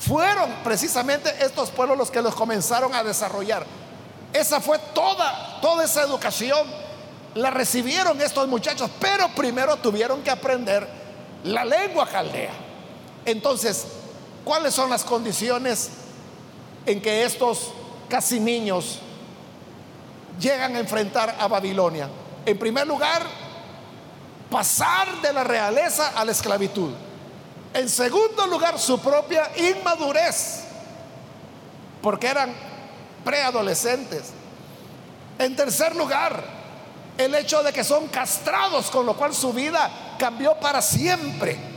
fueron 0.01 0.51
precisamente 0.65 1.33
estos 1.41 1.71
pueblos 1.71 1.97
los 1.97 2.11
que 2.11 2.21
los 2.21 2.35
comenzaron 2.35 2.95
a 2.95 3.03
desarrollar. 3.03 3.65
Esa 4.33 4.61
fue 4.61 4.79
toda, 4.93 5.61
toda 5.61 5.85
esa 5.85 6.03
educación 6.03 6.67
la 7.35 7.51
recibieron 7.51 8.21
estos 8.21 8.49
muchachos, 8.49 8.91
pero 9.01 9.29
primero 9.31 9.77
tuvieron 9.77 10.23
que 10.23 10.31
aprender 10.31 10.87
la 11.45 11.65
lengua 11.65 12.07
caldea. 12.07 12.64
Entonces, 13.25 13.87
¿cuáles 14.45 14.75
son 14.75 14.91
las 14.91 15.05
condiciones 15.05 15.91
en 16.87 17.01
que 17.01 17.25
estos 17.25 17.73
casi 18.09 18.39
niños 18.39 18.99
llegan 20.39 20.77
a 20.77 20.81
enfrentar 20.81 21.37
a 21.39 21.49
Babilonia? 21.49 22.09
En 22.45 22.59
primer 22.59 22.87
lugar, 22.87 23.23
pasar 24.51 25.21
de 25.23 25.33
la 25.33 25.45
realeza 25.45 26.13
a 26.15 26.25
la 26.25 26.33
esclavitud. 26.33 26.91
En 27.73 27.89
segundo 27.89 28.47
lugar, 28.47 28.79
su 28.79 29.01
propia 29.01 29.51
inmadurez, 29.57 30.61
porque 32.03 32.29
eran 32.29 32.55
preadolescentes. 33.25 34.31
En 35.39 35.57
tercer 35.57 35.97
lugar, 35.97 36.45
el 37.19 37.35
hecho 37.35 37.63
de 37.63 37.73
que 37.73 37.83
son 37.83 38.09
castrados, 38.09 38.91
con 38.91 39.07
lo 39.07 39.17
cual 39.17 39.35
su 39.35 39.53
vida 39.53 39.91
cambió 40.19 40.55
para 40.61 40.81
siempre. 40.83 41.74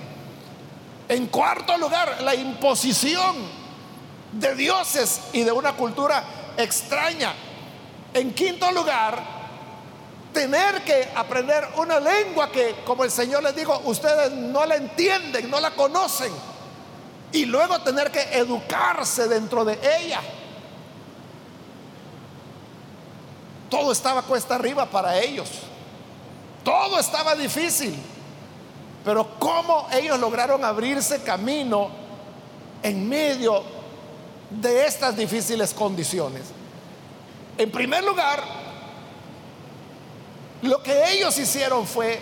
En 1.09 1.27
cuarto 1.27 1.77
lugar, 1.77 2.21
la 2.21 2.35
imposición 2.35 3.35
de 4.31 4.55
dioses 4.55 5.21
y 5.33 5.43
de 5.43 5.51
una 5.51 5.73
cultura 5.73 6.23
extraña. 6.57 7.33
En 8.13 8.33
quinto 8.33 8.71
lugar, 8.71 9.19
tener 10.33 10.83
que 10.83 11.09
aprender 11.15 11.67
una 11.77 11.99
lengua 11.99 12.51
que, 12.51 12.75
como 12.85 13.03
el 13.03 13.11
Señor 13.11 13.43
les 13.43 13.55
dijo, 13.55 13.81
ustedes 13.85 14.31
no 14.33 14.65
la 14.65 14.75
entienden, 14.75 15.49
no 15.49 15.59
la 15.59 15.71
conocen. 15.71 16.31
Y 17.31 17.45
luego 17.45 17.79
tener 17.81 18.11
que 18.11 18.21
educarse 18.37 19.27
dentro 19.27 19.63
de 19.63 19.79
ella. 19.99 20.21
Todo 23.69 23.91
estaba 23.91 24.21
cuesta 24.21 24.55
arriba 24.55 24.85
para 24.85 25.17
ellos. 25.19 25.49
Todo 26.63 26.99
estaba 26.99 27.35
difícil. 27.35 27.97
Pero 29.07 29.39
cómo 29.39 29.87
ellos 29.93 30.19
lograron 30.19 30.65
abrirse 30.65 31.23
camino 31.23 31.89
en 32.83 33.07
medio 33.07 33.63
de 34.49 34.85
estas 34.85 35.15
difíciles 35.15 35.73
condiciones. 35.73 36.41
En 37.57 37.71
primer 37.71 38.03
lugar, 38.03 38.43
lo 40.61 40.83
que 40.83 41.09
ellos 41.13 41.39
hicieron 41.39 41.87
fue 41.87 42.19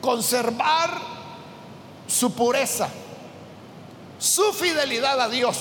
conservar 0.00 0.98
su 2.08 2.32
pureza, 2.32 2.88
su 4.18 4.52
fidelidad 4.52 5.20
a 5.20 5.28
Dios. 5.28 5.58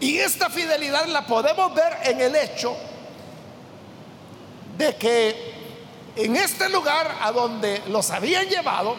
Y 0.00 0.18
esta 0.18 0.50
fidelidad 0.50 1.06
la 1.06 1.28
podemos 1.28 1.72
ver 1.76 1.96
en 2.02 2.20
el 2.20 2.34
hecho 2.34 2.76
de 4.76 4.96
que 4.96 5.54
en 6.16 6.34
este 6.34 6.68
lugar 6.70 7.18
a 7.20 7.30
donde 7.30 7.84
los 7.86 8.10
habían 8.10 8.48
llevado, 8.48 8.96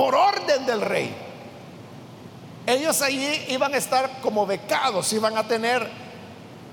por 0.00 0.14
orden 0.14 0.64
del 0.64 0.80
rey, 0.80 1.14
ellos 2.66 3.02
allí 3.02 3.44
iban 3.48 3.74
a 3.74 3.76
estar 3.76 4.22
como 4.22 4.46
becados, 4.46 5.12
iban 5.12 5.36
a 5.36 5.46
tener 5.46 5.86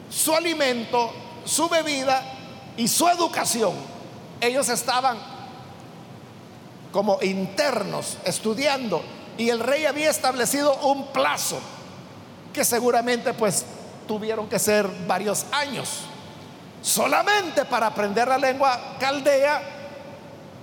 su 0.10 0.34
alimento, 0.34 1.12
su 1.44 1.68
bebida 1.68 2.24
y 2.78 2.88
su 2.88 3.06
educación. 3.10 3.74
Ellos 4.40 4.70
estaban 4.70 5.18
como 6.94 7.22
internos 7.22 8.18
estudiando 8.24 9.04
y 9.38 9.50
el 9.50 9.60
rey 9.60 9.86
había 9.86 10.10
establecido 10.10 10.74
un 10.84 11.08
plazo 11.08 11.60
que 12.54 12.64
seguramente 12.64 13.34
pues 13.34 13.66
tuvieron 14.08 14.48
que 14.48 14.58
ser 14.58 14.88
varios 15.06 15.46
años. 15.52 16.04
Solamente 16.82 17.66
para 17.66 17.88
aprender 17.88 18.30
la 18.30 18.38
lengua 18.38 18.96
caldea 19.02 19.62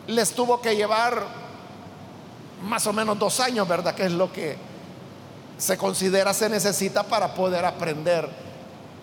les 0.07 0.33
tuvo 0.33 0.62
que 0.62 0.74
llevar 0.74 1.43
más 2.62 2.86
o 2.86 2.92
menos 2.92 3.18
dos 3.18 3.40
años, 3.40 3.66
¿verdad? 3.66 3.94
Que 3.94 4.04
es 4.04 4.12
lo 4.12 4.32
que 4.32 4.56
se 5.58 5.76
considera 5.78 6.34
se 6.34 6.48
necesita 6.48 7.02
para 7.02 7.34
poder 7.34 7.64
aprender 7.64 8.28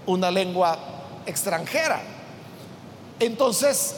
una 0.06 0.30
lengua 0.30 0.78
extranjera. 1.26 2.02
Entonces, 3.20 3.96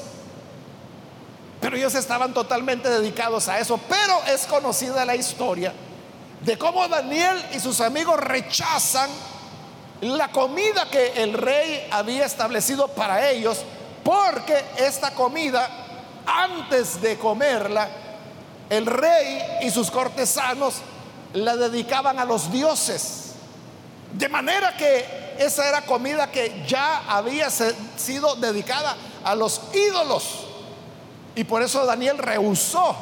pero 1.63 1.77
ellos 1.77 1.95
estaban 1.95 2.33
totalmente 2.33 2.89
dedicados 2.89 3.47
a 3.47 3.57
eso. 3.57 3.79
Pero 3.87 4.21
es 4.33 4.45
conocida 4.45 5.05
la 5.05 5.15
historia 5.15 5.73
de 6.41 6.57
cómo 6.57 6.87
Daniel 6.89 7.41
y 7.53 7.59
sus 7.61 7.79
amigos 7.79 8.19
rechazan 8.19 9.09
la 10.01 10.29
comida 10.29 10.89
que 10.91 11.23
el 11.23 11.33
rey 11.33 11.87
había 11.89 12.25
establecido 12.25 12.89
para 12.89 13.29
ellos, 13.29 13.59
porque 14.03 14.61
esta 14.77 15.11
comida, 15.11 15.69
antes 16.25 17.01
de 17.01 17.17
comerla, 17.17 17.89
el 18.73 18.85
rey 18.85 19.41
y 19.61 19.69
sus 19.69 19.91
cortesanos 19.91 20.75
la 21.33 21.55
dedicaban 21.55 22.19
a 22.19 22.25
los 22.25 22.51
dioses. 22.51 23.33
De 24.11 24.29
manera 24.29 24.75
que 24.77 25.35
esa 25.37 25.67
era 25.67 25.81
comida 25.81 26.31
que 26.31 26.63
ya 26.67 27.03
había 27.07 27.49
sido 27.49 28.35
dedicada 28.35 28.95
a 29.23 29.35
los 29.35 29.61
ídolos. 29.73 30.45
Y 31.35 31.43
por 31.43 31.61
eso 31.61 31.85
Daniel 31.85 32.17
rehusó 32.17 32.95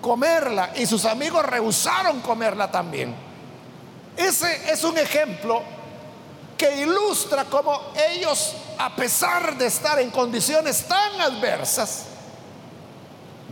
comerla 0.00 0.70
y 0.76 0.86
sus 0.86 1.04
amigos 1.04 1.44
rehusaron 1.44 2.20
comerla 2.20 2.70
también. 2.70 3.14
Ese 4.16 4.72
es 4.72 4.84
un 4.84 4.96
ejemplo 4.96 5.62
que 6.56 6.82
ilustra 6.82 7.44
cómo 7.44 7.78
ellos, 8.10 8.54
a 8.78 8.94
pesar 8.96 9.56
de 9.58 9.66
estar 9.66 9.98
en 10.00 10.10
condiciones 10.10 10.84
tan 10.86 11.20
adversas, 11.20 12.06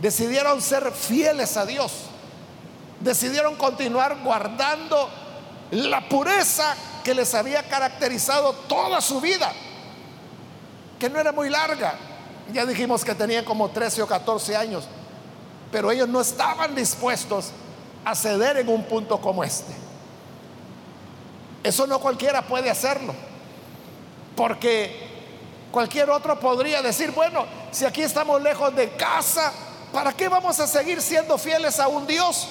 decidieron 0.05 0.61
ser 0.61 0.91
fieles 0.91 1.57
a 1.57 1.65
Dios. 1.65 1.91
Decidieron 2.99 3.55
continuar 3.55 4.15
guardando 4.23 5.09
la 5.71 6.07
pureza 6.07 6.75
que 7.03 7.15
les 7.15 7.33
había 7.33 7.63
caracterizado 7.63 8.53
toda 8.53 9.01
su 9.01 9.19
vida, 9.19 9.51
que 10.99 11.09
no 11.09 11.19
era 11.19 11.31
muy 11.31 11.49
larga. 11.49 11.95
Ya 12.53 12.67
dijimos 12.67 13.03
que 13.03 13.15
tenían 13.15 13.45
como 13.45 13.71
13 13.71 14.03
o 14.03 14.07
14 14.07 14.55
años, 14.55 14.87
pero 15.71 15.89
ellos 15.89 16.07
no 16.07 16.21
estaban 16.21 16.75
dispuestos 16.75 17.49
a 18.05 18.13
ceder 18.13 18.57
en 18.57 18.69
un 18.69 18.83
punto 18.83 19.19
como 19.19 19.43
este. 19.43 19.73
Eso 21.63 21.87
no 21.87 21.97
cualquiera 21.97 22.43
puede 22.43 22.69
hacerlo. 22.69 23.15
Porque 24.35 25.09
cualquier 25.71 26.11
otro 26.11 26.39
podría 26.39 26.83
decir, 26.83 27.09
bueno, 27.09 27.47
si 27.71 27.85
aquí 27.85 28.03
estamos 28.03 28.39
lejos 28.43 28.75
de 28.75 28.91
casa, 28.91 29.51
¿para 29.95 30.11
qué 30.11 30.27
vamos 30.27 30.59
a 30.59 30.67
seguir 30.67 31.01
siendo 31.01 31.37
fieles 31.37 31.79
a 31.79 31.87
un 31.87 32.05
Dios 32.05 32.49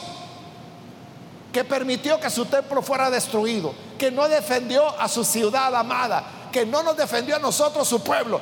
que 1.53 1.63
permitió 1.63 2.19
que 2.19 2.31
su 2.31 2.47
templo 2.47 2.81
fuera 2.81 3.11
destruido, 3.11 3.75
que 3.99 4.11
no 4.11 4.27
defendió 4.29 4.99
a 4.99 5.07
su 5.11 5.27
ciudad 5.27 5.77
amada, 5.77 6.25
que 6.51 6.65
no 6.65 6.83
nos 6.83 6.97
defendió 6.97 7.37
a 7.37 7.39
nosotros 7.39 7.87
su 7.87 8.03
pueblo. 8.03 8.41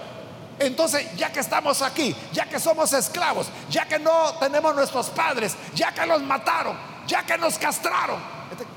Entonces, 0.56 1.16
ya 1.16 1.32
que 1.32 1.40
estamos 1.40 1.82
aquí, 1.82 2.14
ya 2.32 2.48
que 2.48 2.60
somos 2.60 2.92
esclavos, 2.92 3.48
ya 3.68 3.86
que 3.86 3.98
no 3.98 4.34
tenemos 4.38 4.72
nuestros 4.72 5.10
padres, 5.10 5.56
ya 5.74 5.92
que 5.92 6.06
los 6.06 6.22
mataron, 6.22 6.78
ya 7.08 7.26
que 7.26 7.36
nos 7.36 7.58
castraron, 7.58 8.20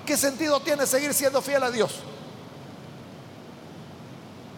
¿qué 0.07 0.17
sentido 0.17 0.59
tiene 0.59 0.87
seguir 0.87 1.13
siendo 1.13 1.39
fiel 1.39 1.61
a 1.61 1.69
Dios? 1.69 1.99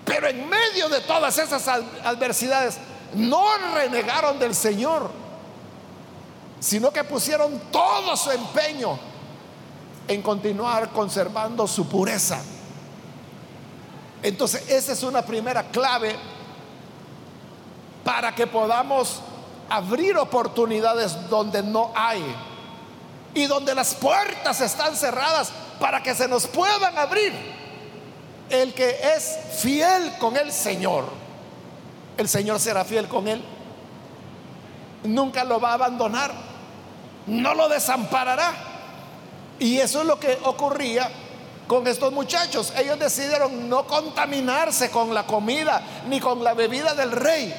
Pero 0.05 0.29
en 0.29 0.47
medio 0.47 0.87
de 0.87 1.01
todas 1.01 1.37
esas 1.37 1.67
adversidades, 1.67 2.77
no 3.15 3.45
renegaron 3.75 4.39
del 4.39 4.55
Señor, 4.55 5.26
sino 6.59 6.91
que 6.91 7.03
pusieron 7.03 7.59
todo 7.71 8.15
su 8.17 8.31
empeño 8.31 8.97
en 10.07 10.21
continuar 10.21 10.89
conservando 10.89 11.67
su 11.67 11.87
pureza. 11.87 12.41
Entonces, 14.23 14.69
esa 14.69 14.93
es 14.93 15.03
una 15.03 15.21
primera 15.21 15.63
clave 15.63 16.15
para 18.03 18.33
que 18.33 18.47
podamos 18.47 19.21
abrir 19.69 20.17
oportunidades 20.17 21.29
donde 21.29 21.61
no 21.61 21.91
hay 21.95 22.23
y 23.33 23.45
donde 23.45 23.75
las 23.75 23.93
puertas 23.95 24.61
están 24.61 24.95
cerradas 24.95 25.51
para 25.79 26.01
que 26.01 26.15
se 26.15 26.27
nos 26.27 26.47
puedan 26.47 26.97
abrir. 26.97 27.33
El 28.49 28.73
que 28.73 28.97
es 29.15 29.37
fiel 29.61 30.13
con 30.19 30.37
el 30.37 30.53
Señor, 30.53 31.05
el 32.17 32.29
Señor 32.29 32.59
será 32.59 32.85
fiel 32.85 33.07
con 33.07 33.27
él. 33.27 33.43
Nunca 35.03 35.43
lo 35.43 35.59
va 35.59 35.71
a 35.71 35.73
abandonar, 35.73 36.31
no 37.27 37.53
lo 37.53 37.69
desamparará. 37.69 38.53
Y 39.59 39.77
eso 39.77 40.01
es 40.01 40.07
lo 40.07 40.19
que 40.19 40.37
ocurría 40.43 41.09
con 41.67 41.85
estos 41.87 42.11
muchachos. 42.11 42.73
Ellos 42.77 42.97
decidieron 42.97 43.69
no 43.69 43.85
contaminarse 43.85 44.89
con 44.89 45.13
la 45.13 45.25
comida 45.25 45.81
ni 46.07 46.19
con 46.19 46.43
la 46.43 46.53
bebida 46.53 46.93
del 46.93 47.11
rey. 47.11 47.53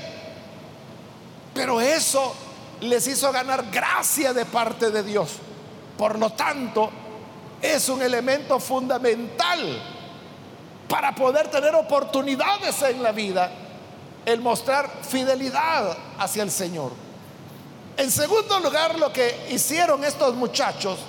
Pero 1.55 1.81
eso 1.81 2.35
les 2.81 3.07
hizo 3.07 3.31
ganar 3.33 3.65
gracia 3.71 4.33
de 4.33 4.45
parte 4.45 4.91
de 4.91 5.03
Dios. 5.03 5.31
Por 5.97 6.19
lo 6.19 6.31
tanto, 6.31 6.91
es 7.61 7.89
un 7.89 8.01
elemento 8.01 8.61
fundamental 8.61 9.83
para 10.89 11.15
poder 11.15 11.49
tener 11.49 11.75
oportunidades 11.75 12.81
en 12.83 13.03
la 13.03 13.13
vida, 13.13 13.51
el 14.25 14.41
mostrar 14.41 14.89
fidelidad 15.03 15.97
hacia 16.19 16.43
el 16.43 16.51
Señor. 16.51 17.08
En 17.99 18.13
segundo 18.13 18.61
lugar, 18.61 18.97
lo 18.97 19.13
que 19.13 19.49
hicieron 19.51 20.05
estos 20.05 20.33
muchachos 20.37 21.01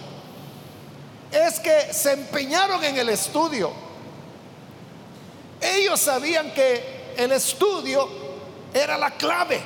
es 1.32 1.60
que 1.60 1.94
se 1.94 2.14
empeñaron 2.14 2.84
en 2.84 2.98
el 2.98 3.10
estudio. 3.10 3.72
Ellos 5.62 6.00
sabían 6.00 6.52
que 6.52 7.14
el 7.16 7.32
estudio 7.32 8.10
era 8.74 8.98
la 8.98 9.12
clave. 9.12 9.62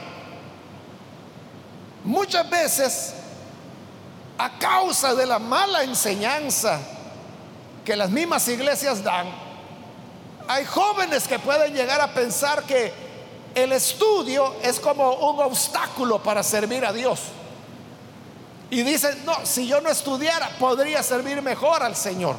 Muchas 2.04 2.50
veces, 2.50 3.14
a 4.38 4.60
causa 4.60 5.16
de 5.16 5.26
la 5.26 5.40
mala 5.40 5.82
enseñanza 5.84 6.78
que 7.86 7.96
las 7.96 8.10
mismas 8.10 8.46
iglesias 8.50 9.02
dan, 9.02 9.28
hay 10.50 10.66
jóvenes 10.66 11.26
que 11.26 11.40
pueden 11.40 11.74
llegar 11.74 12.02
a 12.02 12.14
pensar 12.14 12.64
que 12.64 12.92
el 13.56 13.72
estudio 13.72 14.56
es 14.64 14.80
como 14.80 15.14
un 15.14 15.40
obstáculo 15.42 16.22
para 16.22 16.44
servir 16.44 16.86
a 16.86 16.94
Dios. 16.94 17.20
Y 18.70 18.82
dicen, 18.82 19.24
no, 19.26 19.34
si 19.44 19.68
yo 19.68 19.82
no 19.82 19.90
estudiara, 19.90 20.50
podría 20.60 21.04
servir 21.04 21.42
mejor 21.42 21.84
al 21.84 21.96
Señor. 21.96 22.36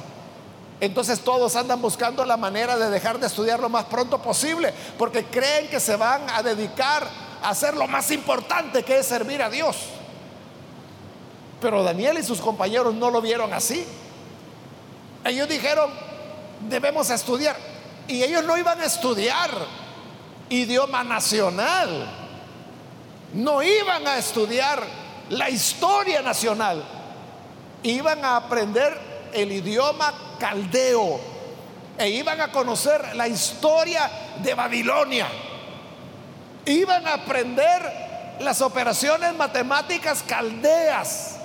Entonces 0.81 1.21
todos 1.21 1.55
andan 1.55 1.81
buscando 1.81 2.25
la 2.25 2.37
manera 2.37 2.77
de 2.77 2.91
dejar 2.91 3.21
de 3.21 3.29
estudiar 3.29 3.61
lo 3.61 3.69
más 3.69 3.85
pronto 3.85 4.21
posible, 4.21 4.75
porque 4.99 5.25
creen 5.27 5.69
que 5.69 5.79
se 5.79 5.95
van 5.97 6.29
a 6.31 6.43
dedicar 6.43 7.09
a 7.43 7.51
hacer 7.51 7.77
lo 7.77 7.87
más 7.87 8.11
importante 8.11 8.83
que 8.83 8.99
es 8.99 9.07
servir 9.07 9.41
a 9.43 9.51
Dios. 9.51 9.77
Pero 11.61 11.85
Daniel 11.85 12.19
y 12.19 12.25
sus 12.25 12.41
compañeros 12.41 12.93
no 12.95 13.11
lo 13.11 13.21
vieron 13.21 13.53
así. 13.53 13.87
Ellos 15.25 15.49
dijeron, 15.49 15.91
debemos 16.69 17.09
estudiar. 17.11 17.57
Y 18.09 18.23
ellos 18.23 18.45
no 18.45 18.59
iban 18.59 18.81
a 18.81 18.85
estudiar 18.85 19.51
idioma 20.49 21.05
nacional. 21.05 22.07
No 23.33 23.63
iban 23.63 24.07
a 24.07 24.19
estudiar 24.19 24.83
la 25.31 25.51
historia 25.51 26.23
nacional. 26.23 26.83
Iban 27.83 28.25
a 28.25 28.37
aprender 28.37 29.31
el 29.33 29.53
idioma 29.53 30.15
caldeo 30.39 31.21
e 31.99 32.09
iban 32.09 32.41
a 32.41 32.51
conocer 32.51 33.15
la 33.15 33.29
historia 33.29 34.11
de 34.43 34.55
Babilonia. 34.55 35.29
Iban 36.67 37.07
a 37.07 37.15
aprender 37.15 38.37
las 38.41 38.61
operaciones 38.63 39.35
matemáticas 39.35 40.23
caldeas, 40.23 41.37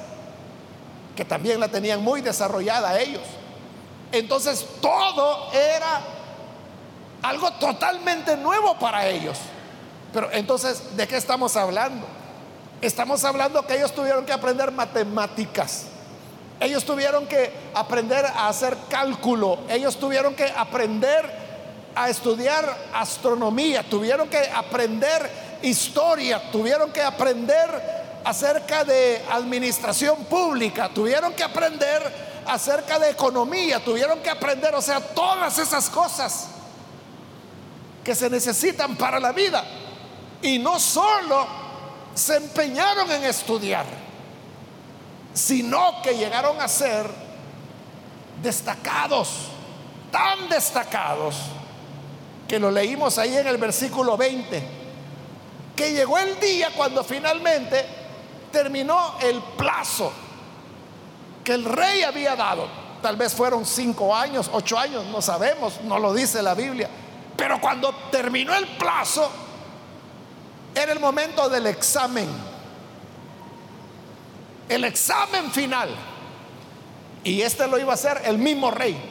que 1.15 1.25
también 1.25 1.59
la 1.59 1.67
tenían 1.67 2.01
muy 2.01 2.21
desarrollada 2.21 2.99
ellos. 2.99 3.23
Entonces 4.11 4.65
todo 4.81 5.51
era 5.53 6.01
algo 7.21 7.51
totalmente 7.53 8.37
nuevo 8.37 8.77
para 8.79 9.07
ellos. 9.07 9.37
Pero 10.13 10.31
entonces, 10.31 10.95
¿de 10.95 11.07
qué 11.07 11.17
estamos 11.17 11.55
hablando? 11.55 12.05
Estamos 12.81 13.23
hablando 13.25 13.65
que 13.65 13.75
ellos 13.75 13.93
tuvieron 13.93 14.25
que 14.25 14.33
aprender 14.33 14.71
matemáticas. 14.71 15.85
Ellos 16.59 16.83
tuvieron 16.83 17.27
que 17.27 17.51
aprender 17.73 18.25
a 18.25 18.47
hacer 18.47 18.75
cálculo. 18.89 19.59
Ellos 19.69 19.97
tuvieron 19.97 20.35
que 20.35 20.45
aprender 20.45 21.29
a 21.95 22.09
estudiar 22.09 22.77
astronomía. 22.93 23.83
Tuvieron 23.83 24.29
que 24.29 24.39
aprender 24.49 25.29
historia. 25.61 26.51
Tuvieron 26.51 26.91
que 26.91 27.01
aprender 27.01 28.21
acerca 28.25 28.83
de 28.83 29.21
administración 29.31 30.25
pública. 30.25 30.89
Tuvieron 30.89 31.33
que 31.33 31.43
aprender 31.43 32.01
acerca 32.47 32.97
de 32.99 33.11
economía. 33.11 33.83
Tuvieron 33.83 34.19
que 34.19 34.29
aprender, 34.29 34.73
o 34.73 34.81
sea, 34.81 34.99
todas 34.99 35.57
esas 35.59 35.89
cosas 35.89 36.47
que 38.09 38.15
se 38.15 38.27
necesitan 38.27 38.95
para 38.95 39.19
la 39.19 39.31
vida. 39.31 39.63
Y 40.41 40.57
no 40.57 40.79
solo 40.79 41.45
se 42.15 42.37
empeñaron 42.37 43.11
en 43.11 43.23
estudiar, 43.23 43.85
sino 45.31 46.01
que 46.01 46.17
llegaron 46.17 46.59
a 46.59 46.67
ser 46.67 47.07
destacados, 48.41 49.29
tan 50.11 50.49
destacados, 50.49 51.35
que 52.47 52.57
lo 52.57 52.71
leímos 52.71 53.19
ahí 53.19 53.37
en 53.37 53.45
el 53.45 53.57
versículo 53.57 54.17
20, 54.17 54.63
que 55.75 55.93
llegó 55.93 56.17
el 56.17 56.39
día 56.39 56.69
cuando 56.75 57.03
finalmente 57.03 57.85
terminó 58.51 59.19
el 59.21 59.39
plazo 59.55 60.11
que 61.43 61.53
el 61.53 61.63
rey 61.63 62.01
había 62.01 62.35
dado. 62.35 62.67
Tal 63.03 63.17
vez 63.17 63.35
fueron 63.35 63.67
cinco 63.67 64.15
años, 64.15 64.49
ocho 64.51 64.79
años, 64.79 65.05
no 65.05 65.21
sabemos, 65.21 65.79
no 65.83 65.99
lo 65.99 66.11
dice 66.11 66.41
la 66.41 66.55
Biblia. 66.55 66.89
Pero 67.39 67.61
cuando 67.61 67.95
terminó 68.11 68.53
el 68.53 68.67
plazo, 68.67 69.31
era 70.75 70.91
el 70.91 70.99
momento 70.99 71.47
del 71.47 71.67
examen. 71.67 72.27
El 74.67 74.83
examen 74.83 75.49
final. 75.49 75.89
Y 77.23 77.41
este 77.41 77.65
lo 77.67 77.79
iba 77.79 77.91
a 77.91 77.95
hacer 77.95 78.21
el 78.25 78.37
mismo 78.37 78.69
rey. 78.71 79.01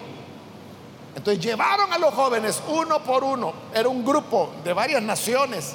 Entonces 1.16 1.42
llevaron 1.42 1.90
a 1.90 1.96
los 1.96 2.12
jóvenes 2.12 2.62
uno 2.68 3.02
por 3.02 3.24
uno. 3.24 3.54
Era 3.74 3.88
un 3.88 4.04
grupo 4.04 4.52
de 4.62 4.74
varias 4.74 5.02
naciones, 5.02 5.72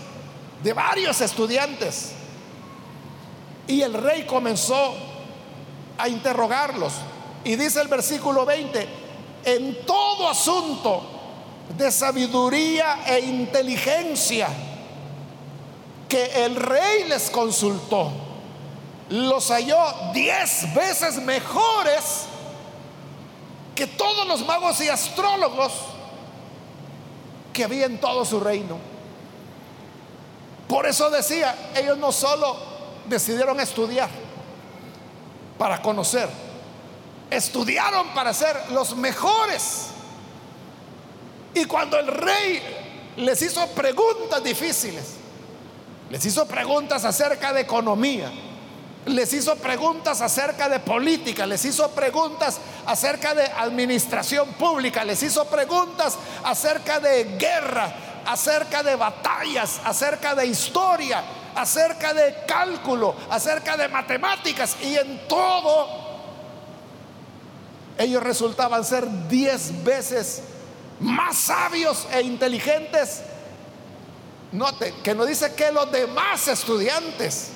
de 0.62 0.74
varios 0.74 1.22
estudiantes. 1.22 2.12
Y 3.66 3.82
el 3.82 3.96
rey 3.96 4.28
comenzó 4.28 4.94
a 5.98 6.08
interrogarlos. 6.08 6.94
Y 7.44 7.56
dice 7.56 7.82
el 7.82 7.88
versículo 7.88 8.46
20, 8.46 8.88
en 9.44 9.86
todo 9.88 10.30
asunto 10.30 11.13
de 11.78 11.92
sabiduría 11.92 13.00
e 13.06 13.20
inteligencia 13.20 14.48
que 16.08 16.46
el 16.46 16.56
rey 16.56 17.06
les 17.08 17.30
consultó, 17.30 18.12
los 19.10 19.50
halló 19.50 20.12
diez 20.14 20.74
veces 20.74 21.16
mejores 21.18 22.26
que 23.76 23.88
todos 23.88 24.28
los 24.28 24.46
magos 24.46 24.80
y 24.82 24.90
astrólogos 24.90 25.74
que 27.52 27.64
había 27.64 27.86
en 27.86 28.00
todo 28.00 28.26
su 28.26 28.40
reino. 28.40 28.78
Por 30.68 30.86
eso 30.86 31.10
decía, 31.10 31.72
ellos 31.76 31.98
no 31.98 32.12
solo 32.12 32.58
decidieron 33.08 33.60
estudiar 33.60 34.10
para 35.58 35.82
conocer, 35.82 36.30
estudiaron 37.30 38.10
para 38.10 38.34
ser 38.34 38.56
los 38.72 38.96
mejores. 38.96 39.93
Y 41.54 41.66
cuando 41.66 42.00
el 42.00 42.08
rey 42.08 42.62
les 43.18 43.42
hizo 43.42 43.68
preguntas 43.68 44.44
difíciles, 44.44 45.16
les 46.10 46.26
hizo 46.26 46.46
preguntas 46.48 47.06
acerca 47.06 47.54
de 47.54 47.62
economía, 47.62 48.32
les 49.06 49.34
hizo 49.34 49.56
preguntas 49.56 50.22
acerca 50.22 50.70
de 50.70 50.80
política, 50.80 51.46
les 51.46 51.64
hizo 51.66 51.90
preguntas 51.92 52.60
acerca 52.86 53.34
de 53.34 53.44
administración 53.44 54.54
pública, 54.54 55.04
les 55.04 55.22
hizo 55.22 55.46
preguntas 55.46 56.18
acerca 56.44 57.00
de 57.00 57.36
guerra, 57.38 57.94
acerca 58.26 58.82
de 58.82 58.96
batallas, 58.96 59.82
acerca 59.84 60.34
de 60.36 60.48
historia, 60.48 61.24
acerca 61.56 62.14
de 62.14 62.36
cálculo, 62.48 63.16
acerca 63.30 63.78
de 63.78 63.90
matemáticas. 63.90 64.78
Y 64.82 64.96
en 64.96 65.28
todo 65.28 66.02
ellos 67.98 68.24
resultaban 68.24 68.84
ser 68.84 69.08
diez 69.28 69.84
veces 69.84 70.42
más 71.00 71.38
sabios 71.38 72.08
e 72.12 72.22
inteligentes. 72.22 73.22
Note 74.52 74.94
que 75.04 75.16
no 75.16 75.26
dice 75.26 75.54
que 75.56 75.72
los 75.72 75.92
demás 75.92 76.48
estudiantes 76.48 77.52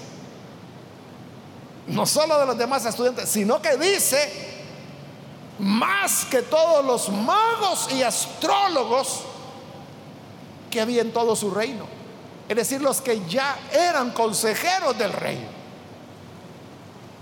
no 1.88 2.06
solo 2.06 2.38
de 2.40 2.46
los 2.46 2.58
demás 2.58 2.86
estudiantes, 2.86 3.30
sino 3.30 3.62
que 3.62 3.78
dice 3.78 4.56
más 5.60 6.26
que 6.26 6.42
todos 6.44 6.86
los 6.86 7.10
magos 7.10 7.92
y 7.94 8.04
astrólogos 8.04 9.22
que 10.70 10.82
había 10.82 11.02
en 11.02 11.12
todo 11.12 11.36
su 11.36 11.50
reino. 11.50 11.88
Es 12.48 12.56
decir, 12.56 12.82
los 12.82 13.02
que 13.02 13.26
ya 13.28 13.58
eran 13.72 14.12
consejeros 14.12 14.98
del 14.98 15.14
rey. 15.14 15.48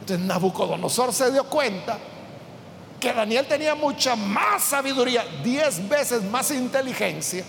Entonces 0.02 0.26
Nabucodonosor 0.26 1.14
se 1.14 1.32
dio 1.32 1.46
cuenta 1.46 1.98
que 3.06 3.14
Daniel 3.14 3.46
tenía 3.46 3.76
mucha 3.76 4.16
más 4.16 4.64
sabiduría, 4.64 5.24
diez 5.44 5.88
veces 5.88 6.24
más 6.24 6.50
inteligencia 6.50 7.46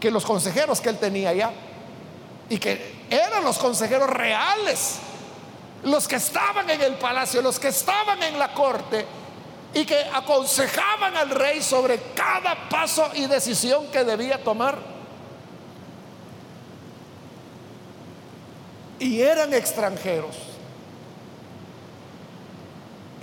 que 0.00 0.10
los 0.10 0.24
consejeros 0.24 0.80
que 0.80 0.88
él 0.88 0.96
tenía 0.96 1.34
ya. 1.34 1.52
Y 2.48 2.56
que 2.56 3.04
eran 3.10 3.44
los 3.44 3.58
consejeros 3.58 4.08
reales, 4.08 4.96
los 5.82 6.08
que 6.08 6.16
estaban 6.16 6.70
en 6.70 6.80
el 6.80 6.94
palacio, 6.94 7.42
los 7.42 7.60
que 7.60 7.68
estaban 7.68 8.22
en 8.22 8.38
la 8.38 8.54
corte 8.54 9.04
y 9.74 9.84
que 9.84 9.98
aconsejaban 10.14 11.14
al 11.14 11.28
rey 11.28 11.60
sobre 11.60 12.00
cada 12.14 12.70
paso 12.70 13.10
y 13.12 13.26
decisión 13.26 13.88
que 13.88 14.02
debía 14.02 14.42
tomar. 14.42 14.78
Y 18.98 19.20
eran 19.20 19.52
extranjeros. 19.52 20.55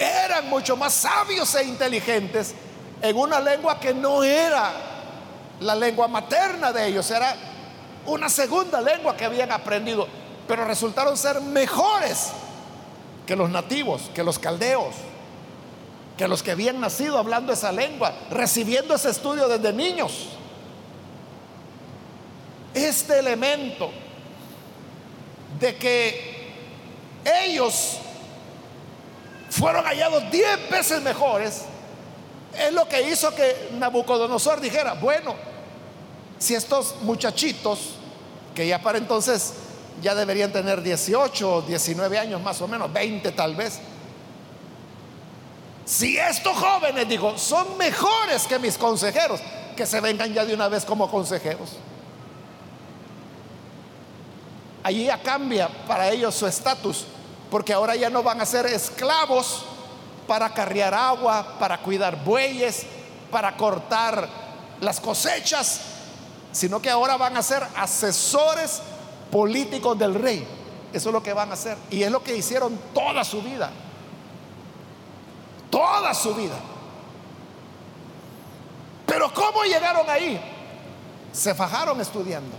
Eran 0.04 0.50
mucho 0.50 0.76
más 0.76 0.94
sabios 0.94 1.56
e 1.56 1.64
inteligentes 1.64 2.54
en 3.02 3.16
una 3.16 3.40
lengua 3.40 3.80
que 3.80 3.94
no 3.94 4.24
era 4.24 4.72
la 5.60 5.76
lengua 5.76 6.08
materna 6.08 6.74
de 6.74 6.88
ellos, 6.88 7.10
era 7.10 7.36
una 8.06 8.28
segunda 8.28 8.82
lengua 8.82 9.16
que 9.16 9.24
habían 9.24 9.52
aprendido, 9.52 10.08
pero 10.48 10.66
resultaron 10.66 11.16
ser 11.16 11.40
mejores 11.40 12.32
que 13.26 13.36
los 13.36 13.50
nativos, 13.50 14.10
que 14.14 14.24
los 14.24 14.40
caldeos, 14.40 14.96
que 16.18 16.28
los 16.28 16.44
que 16.44 16.52
habían 16.52 16.82
nacido 16.82 17.18
hablando 17.18 17.54
esa 17.54 17.72
lengua, 17.72 18.14
recibiendo 18.30 18.96
ese 18.96 19.10
estudio 19.10 19.48
desde 19.48 19.72
niños. 19.72 20.30
Este 22.74 23.20
elemento 23.20 23.90
de 25.60 25.76
que 25.78 26.54
ellos 27.46 28.00
fueron 29.64 29.86
hallados 29.86 30.30
diez 30.30 30.70
veces 30.70 31.02
mejores, 31.02 31.62
es 32.60 32.74
lo 32.74 32.86
que 32.86 33.10
hizo 33.10 33.34
que 33.34 33.70
Nabucodonosor 33.72 34.60
dijera, 34.60 34.96
bueno, 34.96 35.36
si 36.38 36.54
estos 36.54 36.96
muchachitos, 37.04 37.92
que 38.54 38.68
ya 38.68 38.82
para 38.82 38.98
entonces 38.98 39.54
ya 40.02 40.16
deberían 40.16 40.52
tener 40.52 40.84
18 40.84 41.50
o 41.50 41.62
19 41.62 42.20
años 42.20 42.42
más 42.42 42.60
o 42.60 42.68
menos, 42.68 42.92
20 42.92 43.32
tal 43.32 43.56
vez, 43.56 43.80
si 45.86 46.18
estos 46.18 46.58
jóvenes, 46.58 47.08
digo, 47.08 47.38
son 47.38 47.78
mejores 47.78 48.46
que 48.46 48.60
mis 48.60 48.78
consejeros, 48.78 49.40
que 49.78 49.86
se 49.86 50.02
vengan 50.02 50.34
ya 50.34 50.44
de 50.44 50.54
una 50.54 50.68
vez 50.68 50.84
como 50.84 51.10
consejeros. 51.10 51.78
Allí 54.84 55.06
ya 55.06 55.22
cambia 55.22 55.70
para 55.88 56.10
ellos 56.10 56.36
su 56.36 56.48
estatus, 56.48 57.06
porque 57.54 57.72
ahora 57.72 57.96
ya 57.96 58.10
no 58.10 58.24
van 58.24 58.42
a 58.42 58.48
ser 58.48 58.66
esclavos 58.66 59.64
para 60.26 60.52
carrear 60.56 60.92
agua, 60.92 61.60
para 61.60 61.78
cuidar 61.78 62.24
bueyes, 62.26 62.84
para 63.30 63.56
cortar 63.56 64.28
las 64.82 65.00
cosechas, 65.00 65.82
sino 66.52 66.82
que 66.82 66.90
ahora 66.90 67.16
van 67.16 67.38
a 67.38 67.44
ser 67.44 67.62
asesores 67.76 68.82
políticos 69.32 70.00
del 70.00 70.16
rey. 70.16 70.48
Eso 70.92 71.10
es 71.10 71.14
lo 71.14 71.22
que 71.22 71.32
van 71.32 71.52
a 71.52 71.54
hacer. 71.54 71.78
Y 71.92 72.02
es 72.02 72.10
lo 72.10 72.24
que 72.24 72.36
hicieron 72.36 72.76
toda 72.92 73.24
su 73.24 73.40
vida. 73.44 73.70
Toda 75.70 76.12
su 76.16 76.34
vida. 76.34 76.58
Pero 79.06 79.32
¿cómo 79.32 79.62
llegaron 79.64 80.10
ahí? 80.10 80.42
Se 81.32 81.54
fajaron 81.54 82.02
estudiando. 82.02 82.56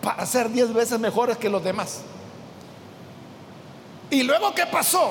Para 0.00 0.24
ser 0.24 0.48
diez 0.48 0.72
veces 0.72 0.98
mejores 0.98 1.36
que 1.36 1.50
los 1.50 1.62
demás. 1.62 2.00
Y 4.12 4.24
luego, 4.24 4.54
¿qué 4.54 4.66
pasó? 4.66 5.10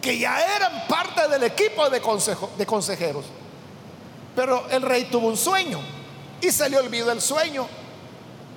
Que 0.00 0.16
ya 0.16 0.40
eran 0.54 0.86
parte 0.86 1.26
del 1.26 1.42
equipo 1.42 1.90
de, 1.90 2.00
consejeros. 2.00 3.24
Pero 4.36 4.64
el 4.70 4.82
rey 4.82 5.06
tuvo 5.06 5.26
un 5.26 5.36
sueño 5.36 5.80
y 6.40 6.52
se 6.52 6.70
le 6.70 6.78
olvidó 6.78 7.10
el 7.10 7.20
sueño. 7.20 7.66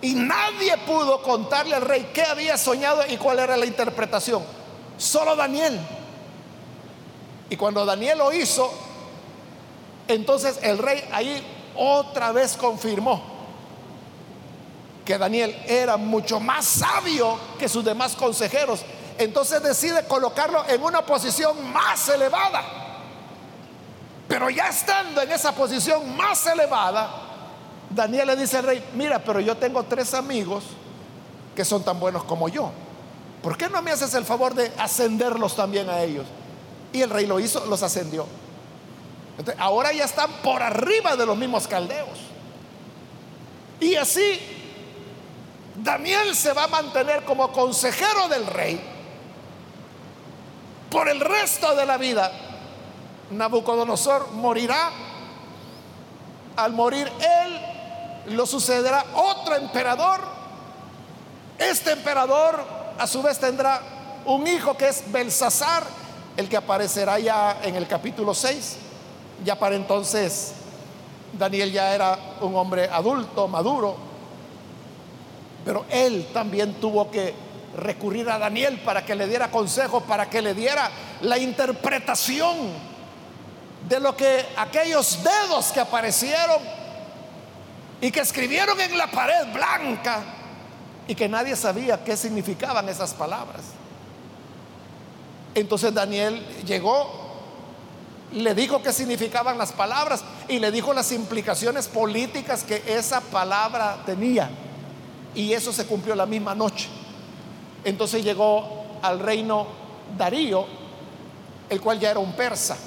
Y 0.04 0.14
nadie 0.14 0.78
pudo 0.86 1.24
contarle 1.24 1.74
al 1.74 1.82
rey 1.82 2.12
qué 2.14 2.22
había 2.22 2.58
soñado 2.58 3.02
y 3.10 3.18
cuál 3.18 3.40
era 3.40 3.58
la 3.58 3.66
interpretación. 3.66 4.44
Solo 5.00 5.36
Daniel. 5.36 5.80
Y 7.50 7.56
cuando 7.56 7.84
Daniel 7.88 8.20
lo 8.20 8.32
hizo, 8.32 8.72
entonces 10.08 10.60
el 10.62 10.78
rey 10.78 11.04
ahí 11.12 11.44
otra 11.76 12.32
vez 12.34 12.56
confirmó 12.56 13.20
que 15.04 15.18
Daniel 15.18 15.60
era 15.68 15.98
mucho 15.98 16.40
más 16.40 16.66
sabio 16.66 17.40
que 17.58 17.68
sus 17.68 17.84
demás 17.84 18.16
consejeros. 18.16 18.86
Entonces 19.18 19.62
decide 19.62 20.06
colocarlo 20.08 20.68
en 20.68 20.82
una 20.82 21.06
posición 21.06 21.72
más 21.72 22.08
elevada. 22.10 22.64
Pero 24.28 24.50
ya 24.50 24.68
estando 24.70 25.22
en 25.22 25.32
esa 25.32 25.54
posición 25.54 26.16
más 26.16 26.46
elevada, 26.48 27.10
Daniel 27.90 28.28
le 28.28 28.36
dice 28.36 28.58
al 28.58 28.66
rey, 28.66 28.84
mira, 28.96 29.20
pero 29.20 29.40
yo 29.40 29.56
tengo 29.56 29.84
tres 29.84 30.14
amigos 30.14 30.64
que 31.56 31.64
son 31.64 31.84
tan 31.84 32.00
buenos 32.00 32.24
como 32.24 32.50
yo. 32.50 32.72
¿Por 33.42 33.58
qué 33.58 33.70
no 33.70 33.82
me 33.82 33.92
haces 33.92 34.14
el 34.14 34.26
favor 34.26 34.56
de 34.56 34.72
ascenderlos 34.78 35.56
también 35.56 35.90
a 35.90 36.02
ellos? 36.02 36.26
Y 36.92 37.02
el 37.02 37.10
rey 37.10 37.26
lo 37.26 37.40
hizo, 37.40 37.66
los 37.66 37.84
ascendió. 37.84 38.26
ahora 39.60 39.92
ya 39.92 40.06
están 40.06 40.32
por 40.44 40.64
arriba 40.64 41.16
de 41.16 41.26
los 41.26 41.38
mismos 41.38 41.68
caldeos. 41.68 42.20
Y 43.80 43.96
así 43.96 44.40
Daniel 45.76 46.36
se 46.36 46.54
va 46.54 46.66
a 46.66 46.68
mantener 46.68 47.24
como 47.26 47.52
consejero 47.52 48.28
del 48.30 48.46
rey 48.48 48.93
por 50.94 51.10
el 51.10 51.20
resto 51.20 51.76
de 51.76 51.88
la 51.88 51.98
vida 51.98 52.32
Nabucodonosor 53.32 54.32
morirá. 54.34 54.92
Al 56.56 56.72
morir 56.72 57.12
él, 57.20 58.36
lo 58.36 58.46
sucederá 58.46 59.04
otro 59.16 59.56
emperador. 59.56 60.22
Este 61.58 61.94
emperador 61.94 62.64
a 63.00 63.08
su 63.08 63.24
vez 63.24 63.40
tendrá 63.40 63.82
un 64.26 64.46
hijo 64.46 64.78
que 64.78 64.88
es 64.88 65.12
Belsasar, 65.12 65.84
el 66.38 66.48
que 66.48 66.58
aparecerá 66.58 67.18
ya 67.18 67.58
en 67.64 67.76
el 67.76 67.88
capítulo 67.88 68.36
6. 68.36 68.78
Ya 69.44 69.58
para 69.58 69.76
entonces 69.76 70.54
Daniel 71.34 71.72
ya 71.72 71.96
era 71.96 72.20
un 72.42 72.56
hombre 72.56 72.88
adulto, 72.88 73.48
maduro. 73.48 73.96
Pero 75.66 75.86
él 75.90 76.28
también 76.32 76.76
tuvo 76.76 77.10
que 77.10 77.34
recurrir 77.78 78.30
a 78.30 78.38
Daniel 78.38 78.80
para 78.86 79.06
que 79.06 79.16
le 79.16 79.28
diera 79.28 79.50
consejo, 79.50 80.02
para 80.02 80.30
que 80.30 80.42
le 80.42 80.54
diera 80.54 80.90
la 81.22 81.38
interpretación 81.38 82.58
de 83.88 84.00
lo 84.00 84.16
que 84.16 84.46
aquellos 84.58 85.20
dedos 85.24 85.72
que 85.72 85.80
aparecieron 85.80 86.62
y 88.02 88.12
que 88.12 88.22
escribieron 88.22 88.80
en 88.80 88.98
la 88.98 89.08
pared 89.08 89.52
blanca 89.54 90.22
y 91.08 91.16
que 91.16 91.28
nadie 91.28 91.56
sabía 91.56 92.04
qué 92.04 92.16
significaban 92.16 92.88
esas 92.90 93.14
palabras. 93.14 93.62
Entonces 95.56 95.94
Daniel 95.94 96.46
llegó, 96.66 97.10
le 98.32 98.56
dijo 98.56 98.82
qué 98.82 98.92
significaban 98.92 99.58
las 99.58 99.72
palabras 99.72 100.24
y 100.48 100.60
le 100.60 100.72
dijo 100.72 100.94
las 100.94 101.12
implicaciones 101.12 101.88
políticas 101.88 102.64
que 102.64 102.82
esa 102.88 103.22
palabra 103.22 104.02
tenía. 104.06 104.50
Y 105.36 105.54
eso 105.54 105.74
se 105.74 105.86
cumplió 105.86 106.16
la 106.16 106.26
misma 106.26 106.56
noche. 106.56 106.90
Entonces 107.84 108.24
llegó 108.24 108.86
al 109.02 109.20
reino 109.20 109.68
Darío, 110.18 110.66
el 111.70 111.82
cual 111.82 112.00
ya 112.00 112.12
era 112.12 112.20
un 112.20 112.34
persa. 112.34 112.78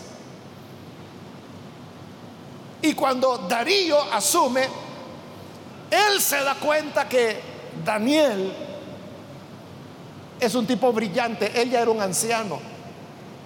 Y 2.82 2.94
cuando 2.94 3.38
Darío 3.38 4.00
asume, 4.12 4.68
él 5.90 6.20
se 6.20 6.42
da 6.42 6.54
cuenta 6.54 7.08
que 7.08 7.40
Daniel 7.84 8.52
es 10.38 10.54
un 10.54 10.66
tipo 10.66 10.92
brillante, 10.92 11.60
él 11.60 11.70
ya 11.70 11.80
era 11.80 11.90
un 11.90 12.00
anciano, 12.00 12.58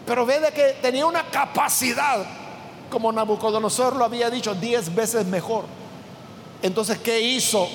pero 0.07 0.27
ve 0.27 0.41
de 0.41 0.51
que 0.51 0.79
tenía 0.83 1.07
una 1.07 1.25
capacidad, 1.31 2.25
como 2.91 3.13
Nabucodonosor 3.13 3.97
lo 3.97 4.05
había 4.05 4.29
dicho, 4.31 4.55
diez 4.55 4.93
veces 4.93 5.25
mejor. 5.27 5.65
Entonces, 6.63 6.99
¿qué 6.99 7.21
hizo 7.21 7.69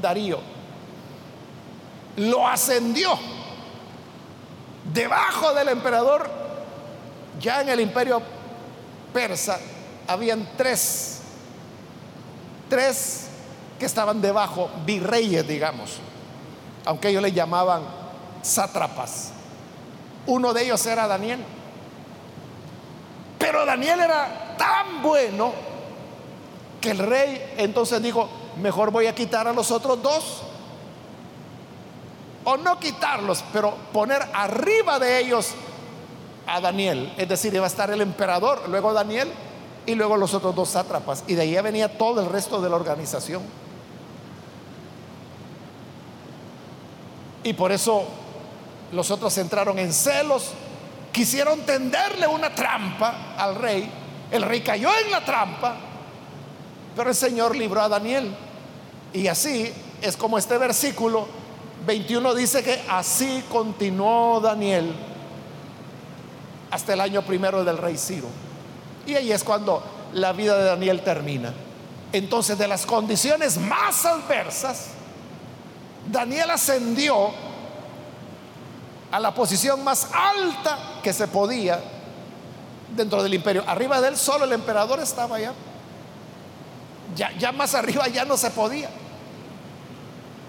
Darío? 0.00 0.53
Lo 2.16 2.46
ascendió 2.46 3.18
debajo 4.92 5.52
del 5.54 5.68
emperador, 5.68 6.30
ya 7.40 7.62
en 7.62 7.68
el 7.68 7.80
imperio 7.80 8.22
persa, 9.12 9.58
habían 10.06 10.48
tres, 10.56 11.20
tres 12.68 13.28
que 13.78 13.86
estaban 13.86 14.20
debajo, 14.20 14.70
virreyes, 14.84 15.46
digamos, 15.46 15.98
aunque 16.84 17.08
ellos 17.08 17.22
le 17.22 17.32
llamaban 17.32 17.82
sátrapas. 18.42 19.32
Uno 20.26 20.52
de 20.52 20.64
ellos 20.64 20.84
era 20.86 21.06
Daniel. 21.06 21.40
Pero 23.38 23.66
Daniel 23.66 24.00
era 24.00 24.54
tan 24.56 25.02
bueno 25.02 25.52
que 26.80 26.92
el 26.92 26.98
rey 26.98 27.54
entonces 27.56 28.02
dijo, 28.02 28.28
mejor 28.60 28.90
voy 28.90 29.06
a 29.06 29.14
quitar 29.14 29.48
a 29.48 29.52
los 29.52 29.70
otros 29.70 30.02
dos. 30.02 30.42
O 32.44 32.56
no 32.56 32.78
quitarlos, 32.78 33.42
pero 33.52 33.74
poner 33.92 34.22
arriba 34.32 34.98
de 34.98 35.18
ellos 35.20 35.54
a 36.46 36.60
Daniel. 36.60 37.12
Es 37.16 37.28
decir, 37.28 37.54
iba 37.54 37.64
a 37.64 37.68
estar 37.68 37.90
el 37.90 38.00
emperador, 38.00 38.68
luego 38.68 38.92
Daniel 38.92 39.30
y 39.86 39.94
luego 39.94 40.16
los 40.16 40.34
otros 40.34 40.54
dos 40.54 40.70
sátrapas. 40.70 41.24
Y 41.26 41.34
de 41.34 41.42
ahí 41.42 41.54
venía 41.62 41.96
todo 41.96 42.20
el 42.20 42.28
resto 42.28 42.60
de 42.60 42.68
la 42.68 42.76
organización. 42.76 43.42
Y 47.42 47.52
por 47.52 47.72
eso 47.72 48.04
los 48.92 49.10
otros 49.10 49.36
entraron 49.38 49.78
en 49.78 49.92
celos, 49.92 50.52
quisieron 51.12 51.60
tenderle 51.60 52.26
una 52.26 52.54
trampa 52.54 53.34
al 53.36 53.56
rey. 53.56 53.90
El 54.30 54.42
rey 54.42 54.62
cayó 54.62 54.90
en 55.04 55.10
la 55.10 55.24
trampa, 55.24 55.76
pero 56.96 57.10
el 57.10 57.16
Señor 57.16 57.54
libró 57.54 57.82
a 57.82 57.88
Daniel. 57.88 58.34
Y 59.12 59.28
así 59.28 59.70
es 60.00 60.16
como 60.16 60.38
este 60.38 60.56
versículo 60.56 61.26
21 61.86 62.34
dice 62.34 62.62
que 62.62 62.82
así 62.88 63.44
continuó 63.50 64.40
Daniel 64.40 64.94
hasta 66.70 66.94
el 66.94 67.00
año 67.00 67.22
primero 67.22 67.64
del 67.64 67.78
rey 67.78 67.96
Ciro. 67.96 68.28
Y 69.06 69.14
ahí 69.14 69.30
es 69.30 69.44
cuando 69.44 69.82
la 70.14 70.32
vida 70.32 70.56
de 70.56 70.64
Daniel 70.64 71.02
termina. 71.02 71.52
Entonces, 72.12 72.56
de 72.56 72.68
las 72.68 72.86
condiciones 72.86 73.58
más 73.58 74.04
adversas, 74.06 74.88
Daniel 76.10 76.50
ascendió 76.50 77.30
a 79.10 79.20
la 79.20 79.34
posición 79.34 79.84
más 79.84 80.08
alta 80.12 81.00
que 81.02 81.12
se 81.12 81.28
podía 81.28 81.80
dentro 82.96 83.22
del 83.22 83.34
imperio. 83.34 83.62
Arriba 83.66 84.00
de 84.00 84.08
él 84.08 84.16
solo 84.16 84.44
el 84.44 84.52
emperador 84.52 85.00
estaba 85.00 85.36
allá. 85.36 85.52
Ya, 87.14 87.30
ya 87.38 87.52
más 87.52 87.74
arriba 87.74 88.08
ya 88.08 88.24
no 88.24 88.36
se 88.36 88.50
podía. 88.50 88.88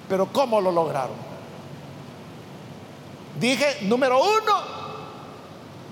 Pero 0.07 0.27
¿cómo 0.31 0.61
lo 0.61 0.71
lograron? 0.71 1.15
Dije, 3.39 3.79
número 3.81 4.19
uno, 4.19 4.61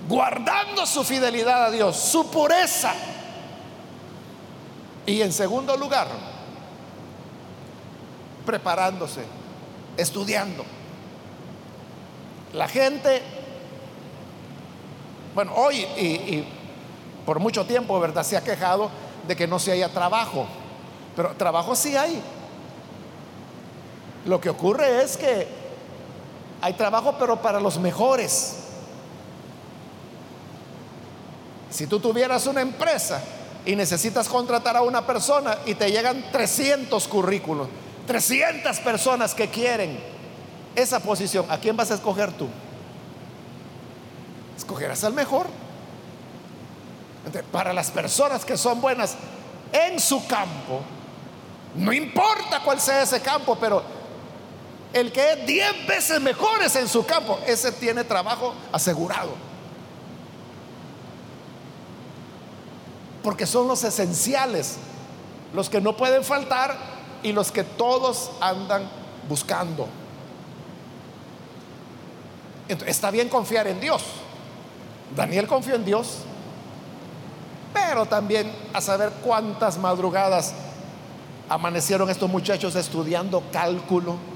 guardando 0.08 0.86
su 0.86 1.04
fidelidad 1.04 1.66
a 1.66 1.70
Dios, 1.70 1.96
su 1.96 2.30
pureza. 2.30 2.92
Y 5.06 5.20
en 5.20 5.32
segundo 5.32 5.76
lugar, 5.76 6.08
preparándose 8.46 9.24
estudiando. 9.96 10.64
La 12.52 12.68
gente, 12.68 13.22
bueno, 15.34 15.52
hoy 15.54 15.76
y, 15.76 16.44
por 17.26 17.40
mucho 17.40 17.64
tiempo, 17.64 17.98
¿verdad? 17.98 18.22
Se 18.22 18.36
ha 18.36 18.44
quejado 18.44 18.90
de 19.26 19.34
que 19.34 19.46
no 19.46 19.58
se 19.58 19.72
haya 19.72 19.88
trabajo, 19.88 20.46
pero 21.16 21.34
trabajo 21.36 21.74
sí 21.74 21.96
hay. 21.96 22.22
Lo 24.24 24.40
que 24.40 24.48
ocurre 24.48 25.02
es 25.02 25.16
que 25.16 25.46
hay 26.60 26.72
trabajo, 26.72 27.16
pero 27.18 27.42
para 27.42 27.60
los 27.60 27.78
mejores. 27.78 28.56
Si 31.70 31.86
tú 31.86 32.00
tuvieras 32.00 32.46
una 32.46 32.62
empresa 32.62 33.20
y 33.66 33.76
necesitas 33.76 34.28
contratar 34.28 34.76
a 34.76 34.82
una 34.82 35.06
persona 35.06 35.58
y 35.66 35.74
te 35.74 35.90
llegan 35.90 36.24
300 36.32 37.06
currículos, 37.08 37.68
300 38.06 38.78
personas 38.80 39.34
que 39.34 39.48
quieren 39.48 39.98
esa 40.74 41.00
posición, 41.00 41.44
¿a 41.50 41.58
quién 41.58 41.76
vas 41.76 41.90
a 41.90 41.94
escoger 41.94 42.32
tú? 42.32 42.48
Escogerás 44.56 45.04
al 45.04 45.12
mejor. 45.12 45.46
para 47.50 47.72
las 47.72 47.90
personas 47.90 48.44
que 48.44 48.56
son 48.56 48.80
buenas 48.80 49.16
en 49.72 49.98
su 49.98 50.26
campo, 50.26 50.80
no 51.74 51.92
importa 51.92 52.60
cuál 52.64 52.80
sea 52.80 53.02
ese 53.02 53.20
campo, 53.20 53.56
pero 53.60 53.82
el 54.94 55.10
que 55.10 55.32
es 55.32 55.46
10 55.46 55.86
veces 55.88 56.20
mejores 56.20 56.76
en 56.76 56.88
su 56.88 57.04
campo, 57.04 57.40
ese 57.46 57.72
tiene 57.72 58.04
trabajo 58.04 58.54
asegurado. 58.70 59.32
Porque 63.24 63.44
son 63.44 63.66
los 63.66 63.82
esenciales, 63.82 64.76
los 65.52 65.68
que 65.68 65.80
no 65.80 65.96
pueden 65.96 66.22
faltar 66.22 66.76
y 67.24 67.32
los 67.32 67.50
que 67.50 67.64
todos 67.64 68.30
andan 68.40 68.88
buscando. 69.28 69.88
está 72.68 73.10
bien 73.10 73.28
confiar 73.28 73.66
en 73.66 73.80
Dios. 73.80 74.04
Daniel 75.16 75.48
confió 75.48 75.74
en 75.74 75.84
Dios, 75.84 76.18
pero 77.72 78.06
también 78.06 78.52
a 78.72 78.80
saber 78.80 79.10
cuántas 79.24 79.76
madrugadas 79.76 80.54
amanecieron 81.48 82.08
estos 82.10 82.30
muchachos 82.30 82.76
estudiando 82.76 83.42
cálculo, 83.52 84.33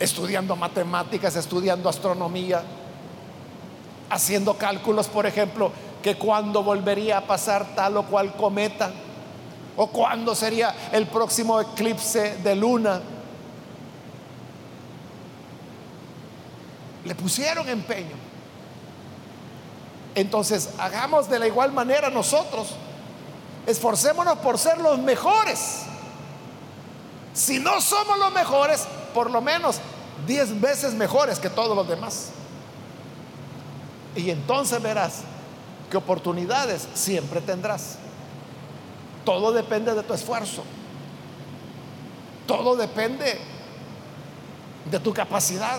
estudiando 0.00 0.56
matemáticas, 0.56 1.36
estudiando 1.36 1.88
astronomía, 1.88 2.62
haciendo 4.10 4.54
cálculos, 4.54 5.06
por 5.06 5.26
ejemplo, 5.26 5.70
que 6.02 6.16
cuando 6.16 6.64
volvería 6.64 7.18
a 7.18 7.20
pasar 7.20 7.76
tal 7.76 7.98
o 7.98 8.06
cual 8.06 8.34
cometa 8.34 8.90
¿O 9.76 9.86
cuándo 9.86 10.34
sería 10.34 10.74
el 10.92 11.06
próximo 11.06 11.58
eclipse 11.58 12.36
de 12.42 12.54
luna? 12.54 13.00
Le 17.04 17.14
pusieron 17.14 17.66
empeño. 17.66 18.14
Entonces, 20.14 20.70
hagamos 20.78 21.30
de 21.30 21.38
la 21.38 21.46
igual 21.46 21.72
manera 21.72 22.10
nosotros. 22.10 22.74
Esforcémonos 23.66 24.38
por 24.40 24.58
ser 24.58 24.76
los 24.76 24.98
mejores. 24.98 25.84
Si 27.32 27.58
no 27.58 27.80
somos 27.80 28.18
los 28.18 28.32
mejores, 28.32 28.86
por 29.14 29.30
lo 29.30 29.40
menos 29.40 29.80
diez 30.30 30.58
veces 30.60 30.94
mejores 30.94 31.38
que 31.38 31.50
todos 31.50 31.76
los 31.76 31.88
demás. 31.88 32.30
Y 34.14 34.30
entonces 34.30 34.80
verás 34.80 35.22
que 35.90 35.96
oportunidades 35.96 36.88
siempre 36.94 37.40
tendrás. 37.40 37.98
Todo 39.24 39.52
depende 39.52 39.92
de 39.94 40.02
tu 40.02 40.14
esfuerzo. 40.14 40.62
Todo 42.46 42.76
depende 42.76 43.38
de 44.90 45.00
tu 45.00 45.12
capacidad. 45.12 45.78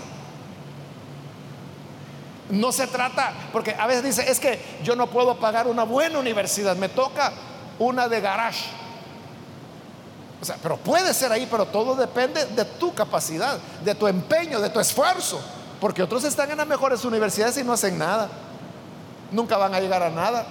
No 2.50 2.74
se 2.74 2.88
trata, 2.88 3.34
porque 3.54 3.74
a 3.74 3.88
veces 3.88 4.04
dice, 4.04 4.30
es 4.30 4.40
que 4.40 4.60
yo 4.84 4.96
no 4.96 5.08
puedo 5.08 5.40
pagar 5.40 5.68
una 5.68 5.84
buena 5.84 6.20
universidad, 6.20 6.76
me 6.76 6.90
toca 6.90 7.32
una 7.80 8.10
de 8.10 8.20
garage. 8.20 8.66
O 10.41 10.45
sea, 10.45 10.58
pero 10.62 10.75
puede 10.77 11.13
ser 11.13 11.32
ahí, 11.32 11.47
pero 11.49 11.67
todo 11.67 11.95
depende 11.95 12.45
de 12.45 12.65
tu 12.65 12.93
capacidad, 12.95 13.60
de 13.86 13.93
tu 13.93 14.08
empeño, 14.08 14.60
de 14.60 14.69
tu 14.69 14.80
esfuerzo. 14.80 15.39
Porque 15.80 16.01
otros 16.01 16.23
están 16.23 16.49
en 16.49 16.58
las 16.58 16.67
mejores 16.67 17.06
universidades 17.06 17.57
y 17.57 17.63
no 17.63 17.74
hacen 17.74 17.97
nada. 17.97 18.28
Nunca 19.32 19.57
van 19.57 19.76
a 19.76 19.80
llegar 19.80 20.01
a 20.01 20.09
nada. 20.09 20.45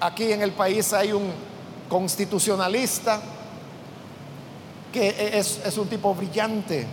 Aquí 0.00 0.32
en 0.32 0.40
el 0.40 0.52
país 0.52 0.92
hay 0.94 1.12
un 1.12 1.30
constitucionalista 1.90 3.20
que 4.92 5.38
es, 5.38 5.76
un 5.76 5.88
tipo 5.88 6.14
brillante. 6.14 6.86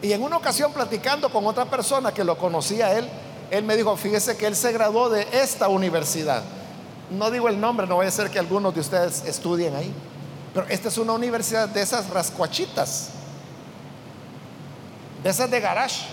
Y 0.00 0.12
en 0.12 0.22
una 0.22 0.36
ocasión 0.36 0.72
platicando 0.72 1.28
con 1.28 1.44
otra 1.46 1.64
persona 1.64 2.12
que 2.12 2.24
lo 2.24 2.38
conocía 2.38 2.96
él, 2.96 3.08
él 3.52 3.64
me 3.64 3.76
dijo, 3.76 3.94
fíjese 3.98 4.34
que 4.38 4.46
él 4.46 4.56
se 4.56 4.72
graduó 4.72 5.10
de 5.10 5.26
esta 5.30 5.68
universidad. 5.68 6.42
No 7.10 7.30
digo 7.30 7.48
el 7.48 7.60
nombre, 7.60 7.86
no 7.86 7.98
vaya 7.98 8.08
a 8.08 8.12
ser 8.12 8.30
que 8.30 8.38
algunos 8.38 8.72
de 8.72 8.80
ustedes 8.80 9.26
estudien 9.26 9.76
ahí. 9.76 9.92
Pero 10.54 10.66
esta 10.70 10.88
es 10.88 10.96
una 10.96 11.12
universidad 11.12 11.68
de 11.68 11.82
esas 11.82 12.08
rascuachitas, 12.08 13.10
de 15.22 15.28
esas 15.28 15.50
de 15.50 15.60
garage. 15.60 16.06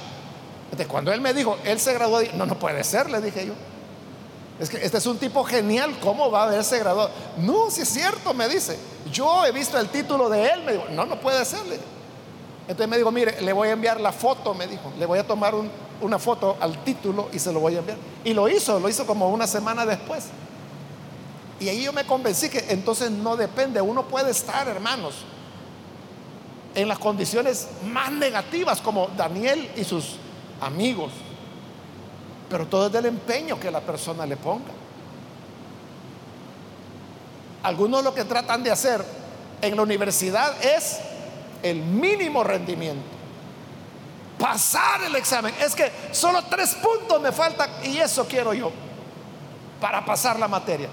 Entonces, 0.66 0.88
cuando 0.88 1.14
él 1.14 1.22
me 1.22 1.34
dijo, 1.34 1.58
él 1.64 1.80
se 1.80 1.94
graduó, 1.94 2.20
no, 2.34 2.46
no 2.46 2.60
puede 2.60 2.84
ser, 2.84 3.10
le 3.10 3.22
dije 3.22 3.48
yo. 3.48 3.54
Es 4.60 4.70
que 4.70 4.76
este 4.86 4.98
es 4.98 5.06
un 5.06 5.18
tipo 5.18 5.42
genial, 5.46 5.98
¿cómo 6.02 6.30
va 6.30 6.42
a 6.42 6.48
haberse 6.48 6.78
graduado? 6.78 7.10
No, 7.38 7.72
si 7.72 7.84
es 7.84 7.90
cierto, 7.90 8.34
me 8.34 8.50
dice. 8.50 8.78
Yo 9.14 9.46
he 9.46 9.54
visto 9.54 9.80
el 9.80 9.88
título 9.88 10.28
de 10.28 10.46
él, 10.46 10.64
me 10.66 10.74
dijo, 10.74 10.84
no, 10.92 11.06
no 11.06 11.18
puede 11.22 11.46
serle. 11.46 11.80
Entonces 12.64 12.90
me 12.90 12.98
dijo, 12.98 13.12
mire, 13.14 13.40
le 13.40 13.54
voy 13.54 13.70
a 13.70 13.72
enviar 13.72 14.02
la 14.02 14.12
foto, 14.12 14.54
me 14.54 14.68
dijo, 14.68 14.92
le 15.00 15.06
voy 15.06 15.20
a 15.20 15.26
tomar 15.26 15.56
una 16.02 16.20
foto 16.20 16.58
al 16.60 16.84
título 16.84 17.30
y 17.34 17.40
se 17.40 17.52
lo 17.52 17.60
voy 17.60 17.76
a 17.76 17.80
enviar. 17.80 17.98
Y 18.24 18.34
lo 18.34 18.48
hizo, 18.50 18.80
lo 18.80 18.90
hizo 18.90 19.06
como 19.06 19.30
una 19.30 19.48
semana 19.48 19.86
después. 19.86 20.26
Y 21.60 21.68
ahí 21.70 21.84
yo 21.84 21.94
me 21.94 22.06
convencí 22.06 22.50
que 22.50 22.66
entonces 22.70 23.12
no 23.12 23.36
depende, 23.36 23.82
uno 23.82 24.04
puede 24.04 24.32
estar, 24.32 24.68
hermanos, 24.68 25.16
en 26.76 26.88
las 26.88 27.00
condiciones 27.00 27.68
más 27.92 28.12
negativas 28.12 28.80
como 28.80 29.08
Daniel 29.18 29.70
y 29.76 29.84
sus 29.84 30.16
amigos 30.62 31.12
pero 32.50 32.66
todo 32.66 32.88
es 32.88 32.92
del 32.92 33.06
empeño 33.06 33.60
que 33.60 33.70
la 33.70 33.82
persona 33.82 34.26
le 34.26 34.36
ponga. 34.36 34.72
Algunos 37.62 38.04
lo 38.04 38.14
que 38.14 38.26
tratan 38.26 38.64
de 38.64 38.72
hacer 38.72 39.04
en 39.62 39.76
la 39.76 39.84
universidad 39.84 40.54
es 40.64 41.00
el 41.62 41.78
mínimo 41.78 42.44
rendimiento. 42.44 43.19
Pasar 44.40 45.04
el 45.04 45.16
examen. 45.16 45.54
Es 45.60 45.76
que 45.76 45.92
solo 46.12 46.42
tres 46.50 46.76
puntos 46.76 47.22
me 47.22 47.32
faltan 47.32 47.70
y 47.84 47.98
eso 47.98 48.26
quiero 48.26 48.54
yo 48.54 48.72
para 49.82 50.04
pasar 50.06 50.40
la 50.40 50.48
materia. 50.48 50.90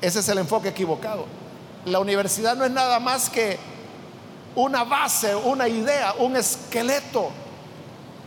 Ese 0.00 0.18
es 0.18 0.28
el 0.28 0.38
enfoque 0.38 0.68
equivocado. 0.68 1.24
La 1.86 2.00
universidad 2.00 2.56
no 2.56 2.64
es 2.64 2.70
nada 2.70 2.98
más 2.98 3.30
que 3.30 3.58
una 4.56 4.84
base, 4.84 5.34
una 5.34 5.68
idea, 5.68 6.14
un 6.18 6.36
esqueleto 6.36 7.30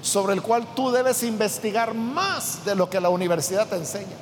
sobre 0.01 0.33
el 0.33 0.41
cual 0.41 0.73
tú 0.75 0.91
debes 0.91 1.23
investigar 1.23 1.93
más 1.93 2.63
de 2.63 2.75
lo 2.75 2.89
que 2.89 2.99
la 2.99 3.09
universidad 3.09 3.67
te 3.67 3.75
enseña. 3.75 4.15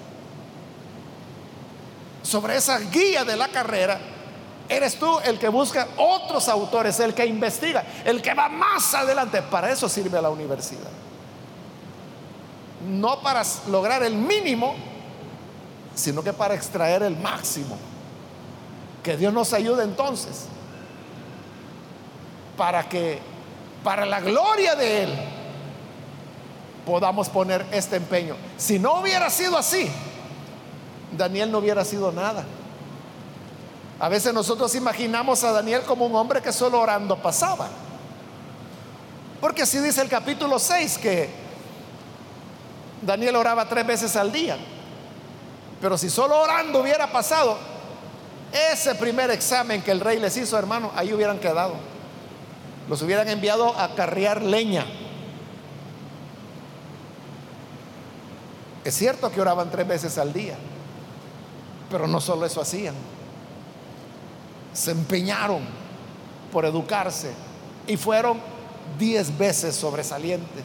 Sobre 2.24 2.56
esa 2.56 2.80
guía 2.80 3.24
de 3.24 3.36
la 3.36 3.48
carrera, 3.50 4.00
eres 4.70 4.98
tú 4.98 5.20
el 5.20 5.38
que 5.40 5.50
busca 5.50 5.88
otros 5.98 6.48
autores, 6.50 7.00
el 7.00 7.14
que 7.14 7.26
investiga, 7.26 7.84
el 8.04 8.22
que 8.22 8.34
va 8.34 8.50
más 8.50 8.94
adelante. 8.94 9.42
Para 9.42 9.72
eso 9.72 9.88
sirve 9.88 10.22
la 10.22 10.30
universidad. 10.30 10.90
No 12.88 13.20
para 13.22 13.44
lograr 13.70 14.04
el 14.04 14.16
mínimo, 14.16 14.76
sino 15.96 16.24
que 16.24 16.34
para 16.34 16.54
extraer 16.54 17.04
el 17.04 17.18
máximo. 17.18 17.78
Que 19.04 19.18
Dios 19.18 19.34
nos 19.34 19.54
ayude 19.54 19.84
entonces 19.84 20.48
para 22.58 22.88
que, 22.88 23.20
para 23.84 24.06
la 24.06 24.20
gloria 24.20 24.76
de 24.76 25.04
Él, 25.04 25.10
podamos 26.86 27.30
poner 27.30 27.66
este 27.72 27.98
empeño. 27.98 28.36
Si 28.58 28.80
no 28.80 29.00
hubiera 29.00 29.30
sido 29.30 29.58
así, 29.58 29.90
Daniel 31.16 31.52
no 31.52 31.60
hubiera 31.60 31.84
sido 31.86 32.12
nada. 32.12 32.44
A 34.00 34.10
veces 34.10 34.34
nosotros 34.34 34.76
imaginamos 34.76 35.44
a 35.44 35.52
Daniel 35.52 35.84
como 35.84 36.06
un 36.06 36.16
hombre 36.16 36.42
que 36.42 36.52
solo 36.52 36.82
orando 36.82 37.16
pasaba. 37.22 37.70
Porque 39.40 39.62
así 39.62 39.80
dice 39.80 40.02
el 40.02 40.10
capítulo 40.10 40.60
6 40.60 40.98
que 40.98 41.30
Daniel 43.02 43.38
oraba 43.38 43.70
tres 43.70 43.86
veces 43.88 44.16
al 44.16 44.32
día. 44.32 44.58
Pero 45.80 45.98
si 45.98 46.10
solo 46.10 46.40
orando 46.40 46.82
hubiera 46.82 47.12
pasado, 47.12 47.58
ese 48.74 48.96
primer 48.96 49.32
examen 49.32 49.82
que 49.82 49.92
el 49.92 50.00
rey 50.00 50.20
les 50.20 50.36
hizo, 50.38 50.58
hermano, 50.58 50.92
ahí 50.96 51.14
hubieran 51.14 51.40
quedado. 51.40 51.76
Los 52.90 53.02
hubieran 53.02 53.30
enviado 53.30 53.78
a 53.78 53.96
carrear 53.96 54.42
leña. 54.42 54.86
Es 58.84 58.94
cierto 58.96 59.32
que 59.32 59.42
oraban 59.42 59.72
tres 59.72 59.88
veces 59.88 60.18
al 60.18 60.32
día, 60.32 60.56
pero 61.90 62.08
no 62.08 62.22
solo 62.22 62.46
eso 62.46 62.62
hacían. 62.62 62.94
Se 64.76 64.92
empeñaron 64.92 65.62
por 66.52 66.66
educarse 66.66 67.32
y 67.88 67.98
fueron 67.98 68.40
diez 69.00 69.36
veces 69.36 69.76
sobresalientes. 69.76 70.64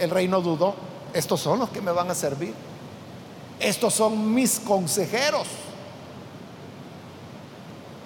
El 0.00 0.10
rey 0.10 0.26
no 0.26 0.40
dudó, 0.40 0.74
estos 1.12 1.40
son 1.40 1.60
los 1.60 1.70
que 1.70 1.80
me 1.80 1.92
van 1.92 2.10
a 2.10 2.14
servir. 2.16 2.52
Estos 3.60 3.94
son 3.94 4.34
mis 4.34 4.58
consejeros. 4.58 5.46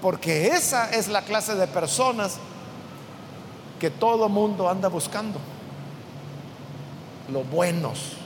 Porque 0.03 0.49
esa 0.49 0.91
es 0.91 1.09
la 1.09 1.23
clase 1.23 1.55
de 1.55 1.67
personas 1.67 2.37
que 3.79 3.89
todo 3.91 4.29
mundo 4.29 4.69
anda 4.69 4.89
buscando. 4.89 5.39
Los 7.33 7.49
buenos 7.49 8.21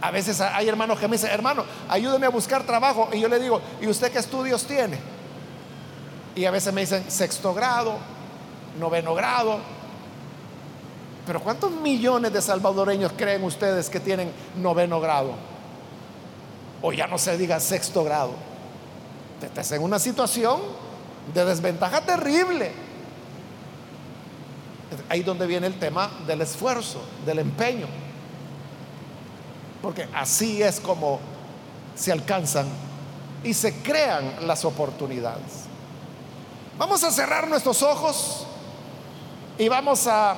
a 0.00 0.10
veces 0.10 0.40
hay 0.40 0.68
hermanos 0.68 0.98
que 0.98 1.06
me 1.08 1.16
dicen, 1.16 1.30
hermano, 1.30 1.64
ayúdeme 1.88 2.26
a 2.26 2.30
buscar 2.30 2.64
trabajo. 2.64 3.10
Y 3.12 3.20
yo 3.20 3.28
le 3.28 3.38
digo, 3.38 3.60
¿y 3.80 3.86
usted 3.86 4.10
qué 4.10 4.18
estudios 4.18 4.64
tiene? 4.64 4.98
Y 6.40 6.46
a 6.46 6.50
veces 6.50 6.72
me 6.72 6.80
dicen 6.80 7.04
sexto 7.10 7.52
grado, 7.52 7.98
noveno 8.78 9.14
grado. 9.14 9.58
Pero 11.26 11.42
¿cuántos 11.42 11.70
millones 11.70 12.32
de 12.32 12.40
salvadoreños 12.40 13.12
creen 13.14 13.44
ustedes 13.44 13.90
que 13.90 14.00
tienen 14.00 14.32
noveno 14.56 15.02
grado? 15.02 15.34
O 16.80 16.94
ya 16.94 17.06
no 17.06 17.18
se 17.18 17.36
diga 17.36 17.60
sexto 17.60 18.04
grado. 18.04 18.32
Estás 19.42 19.70
en 19.72 19.82
una 19.82 19.98
situación 19.98 20.62
de 21.34 21.44
desventaja 21.44 22.00
terrible. 22.00 22.72
Ahí 25.10 25.22
donde 25.22 25.46
viene 25.46 25.66
el 25.66 25.78
tema 25.78 26.10
del 26.26 26.40
esfuerzo, 26.40 27.02
del 27.26 27.40
empeño. 27.40 27.86
Porque 29.82 30.08
así 30.14 30.62
es 30.62 30.80
como 30.80 31.20
se 31.94 32.12
alcanzan 32.12 32.66
y 33.44 33.52
se 33.52 33.82
crean 33.82 34.46
las 34.46 34.64
oportunidades. 34.64 35.68
Vamos 36.80 37.04
a 37.04 37.10
cerrar 37.10 37.46
nuestros 37.46 37.82
ojos 37.82 38.46
y 39.58 39.68
vamos 39.68 40.06
a 40.06 40.34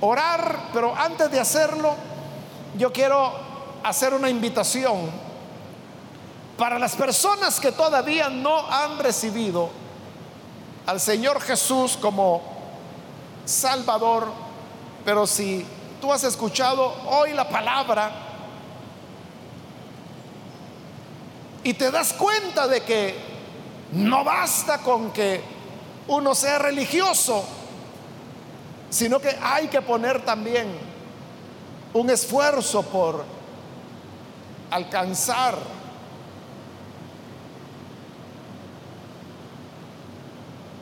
orar, 0.00 0.70
pero 0.72 0.96
antes 0.96 1.30
de 1.30 1.38
hacerlo, 1.38 1.94
yo 2.78 2.90
quiero 2.90 3.34
hacer 3.84 4.14
una 4.14 4.30
invitación. 4.30 5.10
Para 6.56 6.78
las 6.78 6.96
personas 6.96 7.60
que 7.60 7.70
todavía 7.70 8.30
no 8.30 8.66
han 8.66 8.98
recibido 8.98 9.68
al 10.86 10.98
Señor 11.00 11.42
Jesús 11.42 11.98
como 12.00 12.40
Salvador, 13.44 14.32
pero 15.04 15.26
si 15.26 15.66
tú 16.00 16.14
has 16.14 16.24
escuchado 16.24 16.94
hoy 17.10 17.34
la 17.34 17.46
palabra, 17.46 18.26
Y 21.66 21.74
te 21.74 21.90
das 21.90 22.12
cuenta 22.12 22.68
de 22.68 22.82
que 22.82 23.35
no 23.92 24.24
basta 24.24 24.78
con 24.78 25.12
que 25.12 25.40
uno 26.08 26.34
sea 26.34 26.58
religioso, 26.58 27.44
sino 28.90 29.20
que 29.20 29.36
hay 29.42 29.68
que 29.68 29.82
poner 29.82 30.24
también 30.24 30.66
un 31.92 32.10
esfuerzo 32.10 32.82
por 32.82 33.24
alcanzar 34.70 35.56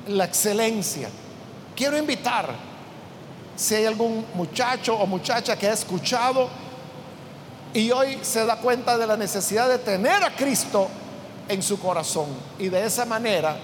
la 0.08 0.24
excelencia. 0.24 1.08
Quiero 1.74 1.96
invitar, 1.96 2.50
si 3.56 3.74
hay 3.74 3.86
algún 3.86 4.26
muchacho 4.34 4.96
o 4.96 5.06
muchacha 5.06 5.56
que 5.56 5.68
ha 5.68 5.72
escuchado 5.72 6.48
y 7.72 7.90
hoy 7.90 8.18
se 8.22 8.44
da 8.44 8.56
cuenta 8.56 8.98
de 8.98 9.06
la 9.06 9.16
necesidad 9.16 9.68
de 9.68 9.78
tener 9.78 10.22
a 10.22 10.34
Cristo 10.34 10.88
en 11.48 11.62
su 11.62 11.78
corazón 11.78 12.26
y 12.58 12.68
de 12.68 12.84
esa 12.86 13.04
manera 13.04 13.56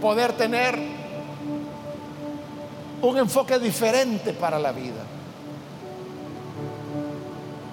poder 0.00 0.32
tener 0.32 0.78
un 3.00 3.18
enfoque 3.18 3.58
diferente 3.58 4.32
para 4.32 4.58
la 4.58 4.72
vida. 4.72 5.02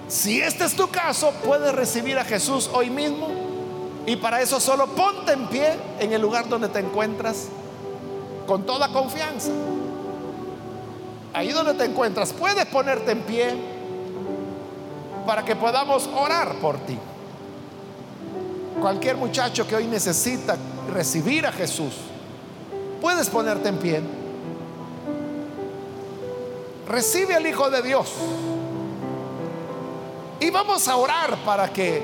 Si 0.08 0.40
este 0.40 0.64
es 0.64 0.74
tu 0.74 0.88
caso, 0.88 1.32
puedes 1.44 1.72
recibir 1.72 2.18
a 2.18 2.24
Jesús 2.24 2.68
hoy 2.72 2.90
mismo 2.90 3.28
y 4.06 4.16
para 4.16 4.40
eso 4.40 4.58
solo 4.58 4.88
ponte 4.88 5.32
en 5.32 5.46
pie 5.46 5.72
en 6.00 6.12
el 6.12 6.20
lugar 6.20 6.48
donde 6.48 6.68
te 6.68 6.80
encuentras 6.80 7.48
con 8.46 8.64
toda 8.66 8.88
confianza. 8.88 9.50
Ahí 11.32 11.52
donde 11.52 11.74
te 11.74 11.84
encuentras, 11.84 12.32
puedes 12.32 12.66
ponerte 12.66 13.12
en 13.12 13.20
pie 13.22 13.54
para 15.26 15.44
que 15.44 15.54
podamos 15.54 16.10
orar 16.12 16.54
por 16.56 16.76
ti. 16.78 16.98
Cualquier 18.80 19.16
muchacho 19.16 19.66
que 19.66 19.76
hoy 19.76 19.86
necesita 19.86 20.56
recibir 20.92 21.46
a 21.46 21.52
Jesús, 21.52 21.94
puedes 23.00 23.28
ponerte 23.28 23.68
en 23.68 23.78
pie. 23.78 24.00
Recibe 26.88 27.34
al 27.34 27.46
Hijo 27.46 27.70
de 27.70 27.82
Dios. 27.82 28.10
Y 30.40 30.50
vamos 30.50 30.88
a 30.88 30.96
orar 30.96 31.36
para 31.44 31.70
que 31.72 32.02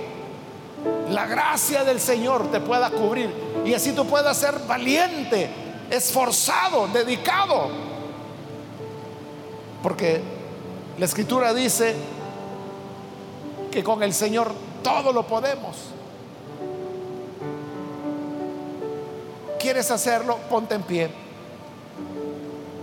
la 1.11 1.27
gracia 1.27 1.85
del 1.85 1.99
Señor 1.99 2.51
te 2.51 2.61
pueda 2.61 2.91
cubrir 2.91 3.33
y 3.65 3.73
así 3.73 3.93
tú 3.93 4.07
puedas 4.07 4.37
ser 4.37 4.59
valiente, 4.69 5.51
esforzado, 5.91 6.87
dedicado. 6.89 7.71
Porque 9.83 10.21
la 10.99 11.07
escritura 11.07 11.55
dice, 11.55 11.97
que 13.77 13.85
con 13.85 14.03
el 14.03 14.15
Señor 14.15 14.53
todo 14.83 15.13
lo 15.13 15.27
podemos. 15.27 15.77
¿Quieres 19.67 19.91
hacerlo? 19.91 20.39
Ponte 20.49 20.77
en 20.77 20.83
pie. 20.85 21.11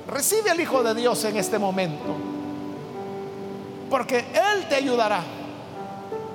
Recibe 0.05 0.51
al 0.51 0.59
Hijo 0.59 0.83
de 0.83 0.93
Dios 0.93 1.23
en 1.23 1.37
este 1.37 1.57
momento. 1.57 2.13
Porque 3.89 4.17
Él 4.19 4.67
te 4.67 4.75
ayudará. 4.75 5.23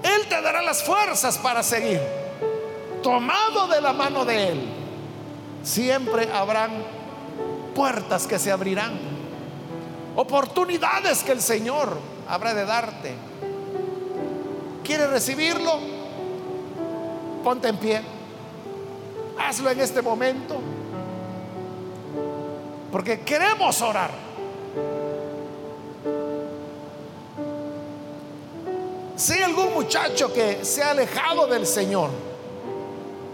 Él 0.03 0.27
te 0.27 0.41
dará 0.41 0.63
las 0.63 0.83
fuerzas 0.83 1.37
para 1.37 1.63
seguir. 1.63 2.01
Tomado 3.03 3.67
de 3.67 3.79
la 3.83 3.93
mano 3.93 4.25
de 4.25 4.49
Él. 4.49 4.61
Siempre 5.63 6.33
habrán 6.33 6.71
puertas 7.75 8.27
que 8.27 8.39
se 8.39 8.51
abrirán. 8.51 8.99
Oportunidades 10.17 11.25
que 11.25 11.33
el 11.33 11.43
Señor 11.43 11.95
habrá 12.27 12.55
de 12.55 12.65
darte. 12.65 13.15
¿Quieres 14.83 15.11
recibirlo? 15.11 15.79
Ponte 17.45 17.69
en 17.69 17.77
pie. 17.77 18.18
Hazlo 19.41 19.71
en 19.71 19.81
este 19.81 20.03
momento. 20.03 20.61
Porque 22.91 23.21
queremos 23.21 23.81
orar. 23.83 24.11
Si 29.17 29.33
hay 29.33 29.43
algún 29.43 29.75
muchacho 29.75 30.33
que 30.33 30.65
se 30.65 30.83
ha 30.83 30.91
alejado 30.91 31.47
del 31.49 31.67
Señor, 31.67 32.11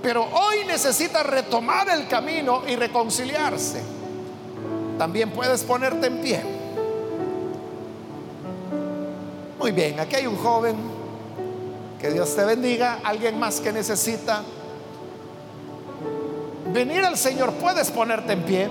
pero 0.02 0.22
hoy 0.22 0.64
necesita 0.66 1.22
retomar 1.22 1.88
el 1.90 2.08
camino 2.08 2.62
y 2.66 2.74
reconciliarse, 2.76 3.82
también 4.98 5.30
puedes 5.30 5.62
ponerte 5.62 6.06
en 6.06 6.20
pie. 6.20 6.42
Muy 9.58 9.72
bien, 9.72 10.00
aquí 10.00 10.16
hay 10.16 10.26
un 10.26 10.36
joven, 10.36 10.76
que 12.00 12.10
Dios 12.10 12.34
te 12.34 12.44
bendiga, 12.44 13.00
alguien 13.02 13.38
más 13.38 13.60
que 13.60 13.72
necesita 13.72 14.42
venir 16.74 17.04
al 17.04 17.16
Señor, 17.16 17.52
puedes 17.54 17.90
ponerte 17.92 18.32
en 18.32 18.42
pie. 18.42 18.68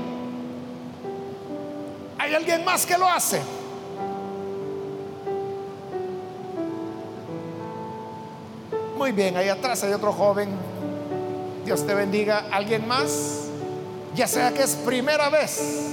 ¿Hay 2.19 2.33
alguien 2.35 2.65
más 2.65 2.85
que 2.85 2.97
lo 2.97 3.07
hace? 3.07 3.41
Muy 8.97 9.13
bien, 9.13 9.37
ahí 9.37 9.47
atrás 9.47 9.83
hay 9.83 9.93
otro 9.93 10.11
joven. 10.11 10.49
Dios 11.65 11.87
te 11.87 11.95
bendiga. 11.95 12.45
¿Alguien 12.51 12.87
más? 12.87 13.45
Ya 14.15 14.27
sea 14.27 14.53
que 14.53 14.63
es 14.63 14.75
primera 14.75 15.29
vez 15.29 15.89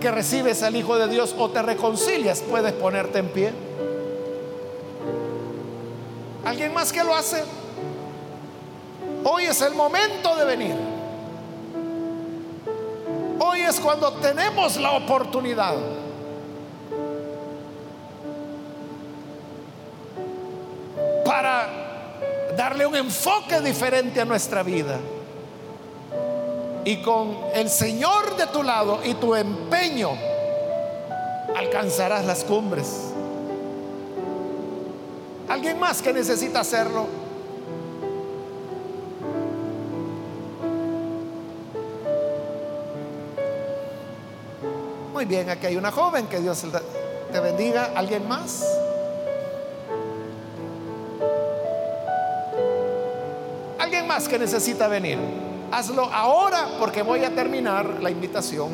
que 0.00 0.10
recibes 0.10 0.62
al 0.62 0.74
Hijo 0.76 0.96
de 0.96 1.08
Dios 1.08 1.34
o 1.38 1.50
te 1.50 1.60
reconcilias, 1.60 2.40
puedes 2.40 2.72
ponerte 2.72 3.18
en 3.18 3.28
pie. 3.28 3.52
¿Alguien 6.44 6.72
más 6.72 6.90
que 6.90 7.04
lo 7.04 7.14
hace? 7.14 7.44
Hoy 9.24 9.44
es 9.44 9.60
el 9.60 9.74
momento 9.74 10.34
de 10.36 10.44
venir. 10.44 10.74
Hoy 13.38 13.60
es 13.60 13.78
cuando 13.80 14.12
tenemos 14.14 14.76
la 14.78 14.92
oportunidad. 14.92 15.74
Para 21.24 21.68
darle 22.56 22.86
un 22.86 22.96
enfoque 22.96 23.60
diferente 23.60 24.20
a 24.20 24.24
nuestra 24.24 24.62
vida. 24.62 24.98
Y 26.84 27.02
con 27.02 27.36
el 27.54 27.68
Señor 27.68 28.36
de 28.36 28.46
tu 28.46 28.62
lado 28.62 29.00
y 29.04 29.14
tu 29.14 29.34
empeño, 29.34 30.10
alcanzarás 31.56 32.24
las 32.24 32.42
cumbres. 32.42 33.12
¿Alguien 35.46 35.78
más 35.78 36.00
que 36.00 36.12
necesita 36.12 36.60
hacerlo? 36.60 37.19
Muy 45.20 45.26
bien, 45.26 45.50
aquí 45.50 45.66
hay 45.66 45.76
una 45.76 45.92
joven, 45.92 46.28
que 46.28 46.40
Dios 46.40 46.64
te 47.30 47.40
bendiga. 47.40 47.92
¿Alguien 47.94 48.26
más? 48.26 48.64
¿Alguien 53.78 54.06
más 54.06 54.26
que 54.26 54.38
necesita 54.38 54.88
venir? 54.88 55.18
Hazlo 55.70 56.04
ahora 56.04 56.68
porque 56.78 57.02
voy 57.02 57.22
a 57.22 57.34
terminar 57.34 58.02
la 58.02 58.10
invitación. 58.10 58.70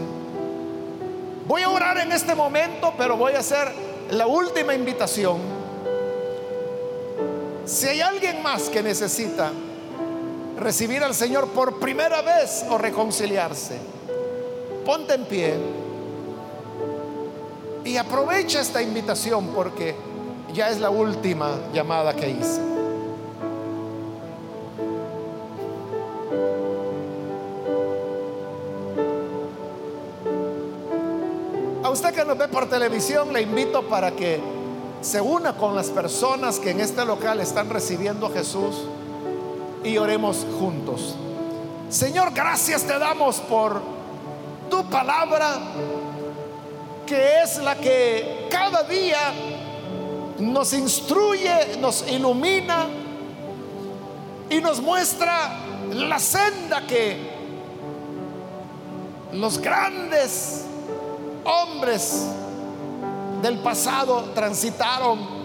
Voy 1.48 1.62
a 1.62 1.68
orar 1.68 1.98
en 1.98 2.12
este 2.12 2.36
momento, 2.36 2.94
pero 2.96 3.16
voy 3.16 3.32
a 3.32 3.40
hacer 3.40 3.66
la 4.12 4.28
última 4.28 4.72
invitación. 4.72 5.38
Si 7.64 7.88
hay 7.88 8.02
alguien 8.02 8.40
más 8.40 8.68
que 8.68 8.84
necesita 8.84 9.50
recibir 10.60 11.02
al 11.02 11.12
Señor 11.16 11.48
por 11.48 11.80
primera 11.80 12.22
vez 12.22 12.64
o 12.70 12.78
reconciliarse, 12.78 13.80
ponte 14.84 15.14
en 15.14 15.24
pie. 15.24 15.85
Y 17.86 17.96
aprovecha 17.98 18.60
esta 18.60 18.82
invitación 18.82 19.46
porque 19.54 19.94
ya 20.52 20.70
es 20.70 20.80
la 20.80 20.90
última 20.90 21.52
llamada 21.72 22.16
que 22.16 22.30
hice. 22.30 22.60
A 31.84 31.90
usted 31.90 32.12
que 32.12 32.24
nos 32.24 32.36
ve 32.36 32.48
por 32.48 32.68
televisión, 32.68 33.32
le 33.32 33.42
invito 33.42 33.82
para 33.82 34.10
que 34.10 34.40
se 35.00 35.20
una 35.20 35.56
con 35.56 35.76
las 35.76 35.90
personas 35.90 36.58
que 36.58 36.72
en 36.72 36.80
este 36.80 37.04
local 37.04 37.38
están 37.38 37.70
recibiendo 37.70 38.26
a 38.26 38.30
Jesús 38.30 38.82
y 39.84 39.96
oremos 39.96 40.44
juntos. 40.58 41.14
Señor, 41.88 42.32
gracias 42.34 42.82
te 42.82 42.98
damos 42.98 43.38
por 43.38 43.80
tu 44.68 44.84
palabra 44.90 45.60
que 47.06 47.42
es 47.42 47.58
la 47.58 47.76
que 47.76 48.48
cada 48.50 48.82
día 48.82 49.32
nos 50.38 50.72
instruye, 50.72 51.76
nos 51.80 52.04
ilumina 52.10 52.86
y 54.50 54.60
nos 54.60 54.80
muestra 54.80 55.58
la 55.92 56.18
senda 56.18 56.86
que 56.86 57.16
los 59.32 59.58
grandes 59.58 60.64
hombres 61.44 62.26
del 63.40 63.58
pasado 63.58 64.30
transitaron 64.34 65.36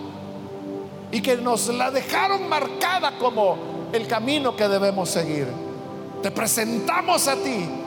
y 1.11 1.21
que 1.21 1.37
nos 1.37 1.67
la 1.67 1.91
dejaron 1.91 2.49
marcada 2.49 3.17
como 3.19 3.57
el 3.91 4.07
camino 4.07 4.55
que 4.55 4.67
debemos 4.67 5.09
seguir. 5.09 5.47
Te 6.23 6.31
presentamos 6.31 7.27
a 7.27 7.35
ti 7.35 7.80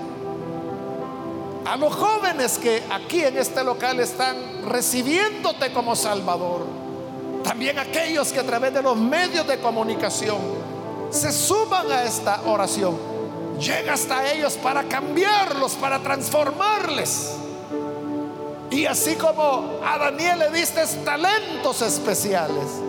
a 1.65 1.77
los 1.77 1.95
jóvenes 1.95 2.59
que 2.59 2.83
aquí 2.91 3.23
en 3.25 3.39
este 3.39 3.65
local 3.65 3.99
están 4.01 4.37
recibiéndote 4.67 5.73
como 5.73 5.97
Salvador, 5.97 6.67
también 7.43 7.79
aquellos 7.79 8.33
que 8.33 8.41
a 8.41 8.45
través 8.45 8.75
de 8.75 8.83
los 8.83 8.97
medios 8.97 9.47
de 9.47 9.59
comunicación 9.59 10.39
se 11.11 11.33
suman 11.33 11.91
a 11.91 12.03
esta 12.05 12.43
oración, 12.47 12.97
llega 13.59 13.95
hasta 13.95 14.31
ellos 14.33 14.55
para 14.55 14.85
cambiarlos, 14.85 15.75
para 15.75 16.01
transformarles. 16.01 17.37
Y 18.71 18.87
así 18.87 19.15
como 19.15 19.79
a 19.87 19.99
Daniel 19.99 20.41
le 20.41 20.51
diste 20.51 20.85
talentos 21.05 21.81
especiales, 21.81 22.81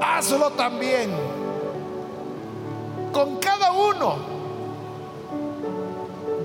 hazlo 0.00 0.50
también 0.50 1.10
con 3.12 3.36
cada 3.36 3.72
uno 3.72 4.37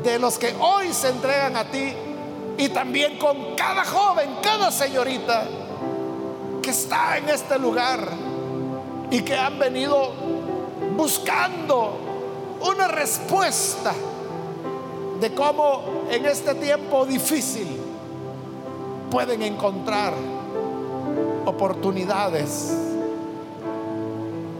de 0.04 0.20
los 0.20 0.38
que 0.38 0.54
hoy 0.60 0.94
se 0.94 1.10
entregan 1.10 1.56
a 1.56 1.66
ti 1.66 1.94
y 2.58 2.70
también 2.70 3.18
con 3.18 3.56
cada 3.56 3.86
joven, 3.86 4.36
cada 4.42 4.72
señorita 4.72 5.48
que 6.62 6.70
está 6.70 7.18
en 7.18 7.30
este 7.30 7.58
lugar 7.58 8.08
y 9.10 9.22
que 9.22 9.36
han 9.36 9.58
venido 9.58 10.12
buscando 10.96 11.98
una 12.62 12.88
respuesta 12.88 13.94
de 15.20 15.34
cómo 15.34 16.06
en 16.10 16.26
este 16.26 16.54
tiempo 16.56 17.06
difícil 17.06 17.80
pueden 19.10 19.42
encontrar 19.42 20.14
oportunidades 21.46 22.74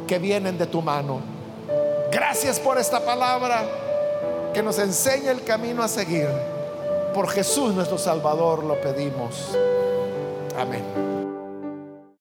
que 0.08 0.20
vienen 0.20 0.58
de 0.58 0.68
tu 0.68 0.82
mano. 0.82 1.22
Gracias 2.12 2.60
por 2.60 2.78
esta 2.78 3.04
palabra 3.04 3.83
que 4.54 4.64
nos 4.64 4.80
enseñe 4.80 5.30
el 5.30 5.44
camino 5.44 5.84
a 5.84 5.88
seguir. 5.88 6.30
Por 7.14 7.30
Jesús 7.30 7.74
nuestro 7.74 7.98
Salvador 7.98 8.64
lo 8.64 8.80
pedimos. 8.80 9.58
Amén. 10.58 11.13